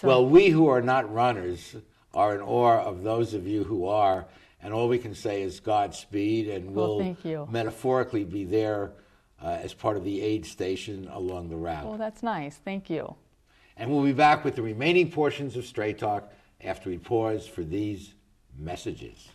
So- 0.01 0.09
Well, 0.09 0.27
we 0.27 0.49
who 0.49 0.67
are 0.69 0.81
not 0.83 1.13
runners 1.13 1.77
are 2.13 2.35
in 2.35 2.41
awe 2.41 2.81
of 2.83 3.03
those 3.03 3.35
of 3.35 3.47
you 3.47 3.63
who 3.63 3.87
are, 3.87 4.27
and 4.63 4.75
all 4.75 4.89
we 4.89 4.99
can 4.99 5.15
say 5.15 5.43
is 5.43 5.61
Godspeed, 5.61 6.49
and 6.49 6.75
Well, 6.75 6.97
we'll 6.97 6.99
thank 6.99 7.25
you. 7.25 7.47
metaphorically 7.51 8.25
be 8.25 8.45
there 8.45 8.91
uh, 9.43 9.59
as 9.63 9.75
part 9.75 9.97
of 9.97 10.05
the 10.05 10.21
aid 10.21 10.45
station 10.45 11.09
along 11.13 11.51
the 11.51 11.57
route. 11.57 11.85
well, 11.87 11.99
that's 11.99 12.23
nice. 12.23 12.57
Thank 12.65 12.91
you. 12.91 13.15
And 13.77 13.91
we'll 13.91 14.03
be 14.05 14.13
back 14.13 14.45
with 14.45 14.57
the 14.57 14.63
remaining 14.63 15.11
portions 15.11 15.57
of 15.57 15.65
Straight 15.67 15.99
Talk 15.99 16.33
after 16.65 16.91
we 16.91 16.99
pause 16.99 17.47
for 17.47 17.63
these 17.63 18.15
messages. 18.59 19.29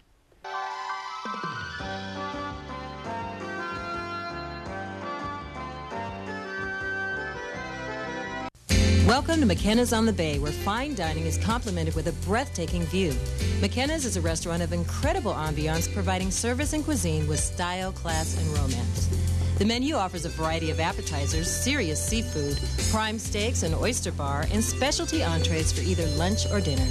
Welcome 9.08 9.40
to 9.40 9.46
McKenna's 9.46 9.94
on 9.94 10.06
the 10.06 10.12
Bay, 10.12 10.38
where 10.38 10.52
fine 10.52 10.94
dining 10.94 11.26
is 11.26 11.38
complemented 11.38 11.96
with 11.96 12.08
a 12.08 12.12
breathtaking 12.26 12.84
view. 12.84 13.14
McKenna's 13.62 14.06
is 14.06 14.18
a 14.18 14.22
restaurant 14.22 14.62
of 14.62 14.74
incredible 14.74 15.34
ambiance, 15.34 15.92
providing 15.94 16.30
service 16.30 16.74
and 16.74 16.84
cuisine 16.84 17.26
with 17.26 17.40
style, 17.40 17.94
class, 17.94 18.38
and 18.38 18.48
romance. 18.58 19.37
The 19.58 19.66
menu 19.66 19.96
offers 19.96 20.24
a 20.24 20.30
variety 20.30 20.70
of 20.70 20.80
appetizers, 20.80 21.50
serious 21.50 22.00
seafood, 22.00 22.60
prime 22.92 23.18
steaks, 23.18 23.64
an 23.64 23.74
oyster 23.74 24.12
bar, 24.12 24.46
and 24.52 24.64
specialty 24.64 25.24
entrees 25.24 25.72
for 25.72 25.82
either 25.82 26.06
lunch 26.16 26.46
or 26.52 26.62
dinner. 26.62 26.86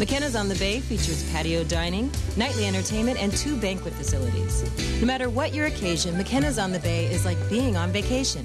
McKenna's 0.00 0.34
on 0.34 0.48
the 0.48 0.56
Bay 0.56 0.80
features 0.80 1.22
patio 1.30 1.62
dining, 1.62 2.10
nightly 2.36 2.66
entertainment, 2.66 3.22
and 3.22 3.32
two 3.32 3.56
banquet 3.60 3.94
facilities. 3.94 4.64
No 5.00 5.06
matter 5.06 5.30
what 5.30 5.54
your 5.54 5.66
occasion, 5.66 6.18
McKenna's 6.18 6.58
on 6.58 6.72
the 6.72 6.80
Bay 6.80 7.06
is 7.06 7.24
like 7.24 7.38
being 7.48 7.76
on 7.76 7.92
vacation. 7.92 8.44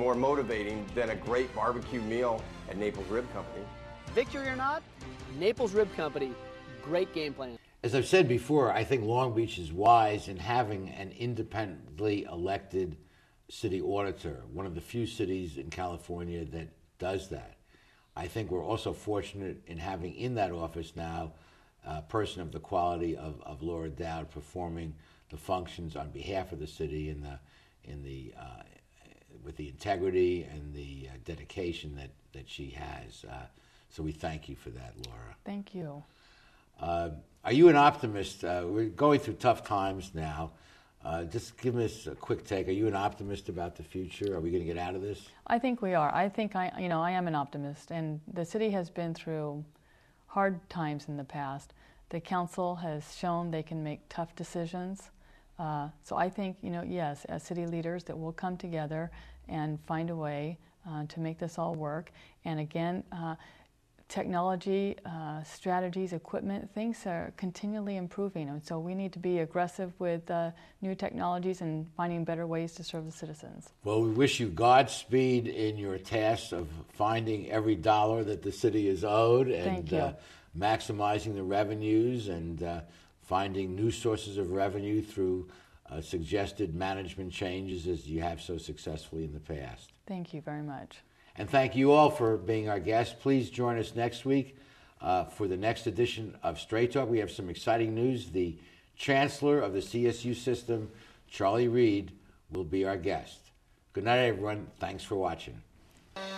more 0.00 0.14
motivating 0.14 0.86
than 0.94 1.10
a 1.10 1.14
great 1.14 1.54
barbecue 1.54 2.00
meal 2.00 2.42
at 2.70 2.78
Naples 2.78 3.06
Rib 3.08 3.30
Company. 3.34 3.62
Victory 4.14 4.48
or 4.48 4.56
not, 4.56 4.82
Naples 5.38 5.74
Rib 5.74 5.94
Company, 5.94 6.32
great 6.82 7.12
game 7.12 7.34
plan. 7.34 7.58
As 7.82 7.94
I've 7.94 8.06
said 8.06 8.26
before, 8.26 8.72
I 8.72 8.82
think 8.82 9.04
Long 9.04 9.34
Beach 9.34 9.58
is 9.58 9.74
wise 9.74 10.28
in 10.28 10.38
having 10.38 10.88
an 10.88 11.12
independently 11.12 12.24
elected 12.24 12.96
city 13.50 13.82
auditor, 13.82 14.42
one 14.50 14.64
of 14.64 14.74
the 14.74 14.80
few 14.80 15.04
cities 15.04 15.58
in 15.58 15.68
California 15.68 16.46
that 16.46 16.68
does 16.98 17.28
that. 17.28 17.58
I 18.16 18.26
think 18.26 18.50
we're 18.50 18.64
also 18.64 18.94
fortunate 18.94 19.62
in 19.66 19.76
having 19.76 20.14
in 20.14 20.34
that 20.36 20.50
office 20.50 20.96
now 20.96 21.34
a 21.84 22.00
person 22.00 22.40
of 22.40 22.52
the 22.52 22.58
quality 22.58 23.18
of, 23.18 23.42
of 23.42 23.62
Laura 23.62 23.90
Doud 23.90 24.30
performing 24.30 24.94
the 25.28 25.36
functions 25.36 25.94
on 25.94 26.08
behalf 26.10 26.52
of 26.52 26.58
the 26.58 26.66
city 26.66 27.10
in 27.10 27.20
the, 27.20 27.38
in 27.84 28.02
the, 28.02 28.32
uh, 28.38 28.62
with 29.44 29.56
the 29.56 29.68
integrity 29.68 30.46
and 30.50 30.74
the 30.74 31.08
uh, 31.08 31.16
dedication 31.24 31.96
that, 31.96 32.10
that 32.32 32.48
she 32.48 32.70
has. 32.70 33.24
Uh, 33.30 33.46
so 33.88 34.02
we 34.02 34.12
thank 34.12 34.48
you 34.48 34.56
for 34.56 34.70
that, 34.70 34.94
Laura. 35.06 35.36
Thank 35.44 35.74
you. 35.74 36.02
Uh, 36.80 37.10
are 37.44 37.52
you 37.52 37.68
an 37.68 37.76
optimist? 37.76 38.44
Uh, 38.44 38.64
we're 38.66 38.86
going 38.86 39.20
through 39.20 39.34
tough 39.34 39.64
times 39.64 40.12
now. 40.14 40.52
Uh, 41.02 41.24
just 41.24 41.56
give 41.56 41.76
us 41.76 42.06
a 42.06 42.14
quick 42.14 42.44
take. 42.44 42.68
Are 42.68 42.72
you 42.72 42.86
an 42.86 42.94
optimist 42.94 43.48
about 43.48 43.74
the 43.74 43.82
future? 43.82 44.36
Are 44.36 44.40
we 44.40 44.50
going 44.50 44.62
to 44.62 44.66
get 44.66 44.76
out 44.76 44.94
of 44.94 45.00
this? 45.00 45.28
I 45.46 45.58
think 45.58 45.80
we 45.80 45.94
are. 45.94 46.14
I 46.14 46.28
think 46.28 46.54
I, 46.54 46.70
you 46.78 46.88
know, 46.88 47.00
I 47.00 47.12
am 47.12 47.26
an 47.26 47.34
optimist, 47.34 47.90
and 47.90 48.20
the 48.32 48.44
city 48.44 48.70
has 48.70 48.90
been 48.90 49.14
through 49.14 49.64
hard 50.26 50.68
times 50.68 51.06
in 51.08 51.16
the 51.16 51.24
past. 51.24 51.72
The 52.10 52.20
council 52.20 52.76
has 52.76 53.16
shown 53.16 53.50
they 53.50 53.62
can 53.62 53.82
make 53.82 54.00
tough 54.10 54.36
decisions. 54.36 55.10
Uh, 55.58 55.88
so 56.02 56.16
I 56.16 56.28
think, 56.28 56.56
you 56.62 56.70
know, 56.70 56.82
yes, 56.82 57.24
as 57.26 57.42
city 57.42 57.66
leaders, 57.66 58.04
that 58.04 58.18
we'll 58.18 58.32
come 58.32 58.56
together 58.56 59.10
and 59.48 59.78
find 59.86 60.10
a 60.10 60.16
way 60.16 60.58
uh, 60.88 61.04
to 61.06 61.20
make 61.20 61.38
this 61.38 61.58
all 61.58 61.74
work. 61.74 62.12
And 62.44 62.60
again, 62.60 63.04
uh, 63.12 63.36
technology, 64.10 64.96
uh, 65.06 65.42
strategies, 65.44 66.12
equipment, 66.12 66.68
things 66.74 67.06
are 67.06 67.32
continually 67.36 67.96
improving. 67.96 68.48
And 68.48 68.62
so 68.62 68.78
we 68.78 68.94
need 68.94 69.12
to 69.12 69.18
be 69.20 69.38
aggressive 69.38 69.92
with 69.98 70.28
uh, 70.30 70.50
new 70.82 70.94
technologies 70.94 71.60
and 71.60 71.86
finding 71.96 72.24
better 72.24 72.46
ways 72.46 72.72
to 72.74 72.84
serve 72.84 73.06
the 73.06 73.12
citizens. 73.12 73.70
Well, 73.84 74.02
we 74.02 74.10
wish 74.10 74.40
you 74.40 74.48
Godspeed 74.48 75.46
in 75.46 75.78
your 75.78 75.96
task 75.96 76.52
of 76.52 76.68
finding 76.92 77.50
every 77.50 77.76
dollar 77.76 78.24
that 78.24 78.42
the 78.42 78.52
city 78.52 78.88
is 78.88 79.04
owed 79.04 79.48
and 79.48 79.94
uh, 79.94 80.12
maximizing 80.58 81.34
the 81.34 81.44
revenues 81.44 82.28
and 82.28 82.62
uh, 82.62 82.80
finding 83.22 83.76
new 83.76 83.92
sources 83.92 84.38
of 84.38 84.50
revenue 84.50 85.00
through 85.00 85.48
uh, 85.90 86.00
suggested 86.00 86.74
management 86.74 87.32
changes 87.32 87.86
as 87.86 88.06
you 88.06 88.20
have 88.20 88.40
so 88.40 88.58
successfully 88.58 89.24
in 89.24 89.32
the 89.32 89.40
past. 89.40 89.92
Thank 90.06 90.32
you 90.32 90.40
very 90.40 90.62
much. 90.62 90.98
And 91.36 91.48
thank 91.48 91.74
you 91.74 91.92
all 91.92 92.10
for 92.10 92.36
being 92.36 92.68
our 92.68 92.80
guests. 92.80 93.14
Please 93.18 93.50
join 93.50 93.78
us 93.78 93.94
next 93.94 94.24
week 94.24 94.56
uh, 95.00 95.24
for 95.24 95.48
the 95.48 95.56
next 95.56 95.86
edition 95.86 96.36
of 96.42 96.58
Straight 96.60 96.92
Talk. 96.92 97.08
We 97.08 97.18
have 97.18 97.30
some 97.30 97.48
exciting 97.48 97.94
news. 97.94 98.30
The 98.30 98.56
Chancellor 98.96 99.60
of 99.60 99.72
the 99.72 99.78
CSU 99.78 100.36
system, 100.36 100.90
Charlie 101.28 101.68
Reed, 101.68 102.12
will 102.52 102.64
be 102.64 102.84
our 102.84 102.96
guest. 102.96 103.38
Good 103.92 104.04
night, 104.04 104.18
everyone. 104.18 104.66
Thanks 104.78 105.02
for 105.02 105.16
watching. 105.16 105.60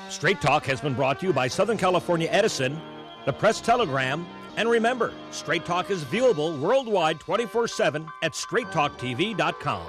Straight 0.09 0.41
Talk 0.41 0.65
has 0.67 0.81
been 0.81 0.95
brought 0.95 1.21
to 1.21 1.27
you 1.27 1.33
by 1.33 1.49
Southern 1.49 1.77
California 1.79 2.29
Edison, 2.31 2.81
the 3.25 3.33
Press 3.33 3.61
Telegram, 3.61 4.27
and 4.57 4.69
remember, 4.69 5.13
Straight 5.31 5.65
Talk 5.65 5.91
is 5.91 6.05
viewable 6.05 6.59
worldwide 6.59 7.21
24 7.21 7.69
7 7.69 8.07
at 8.23 8.33
straighttalktv.com. 8.33 9.87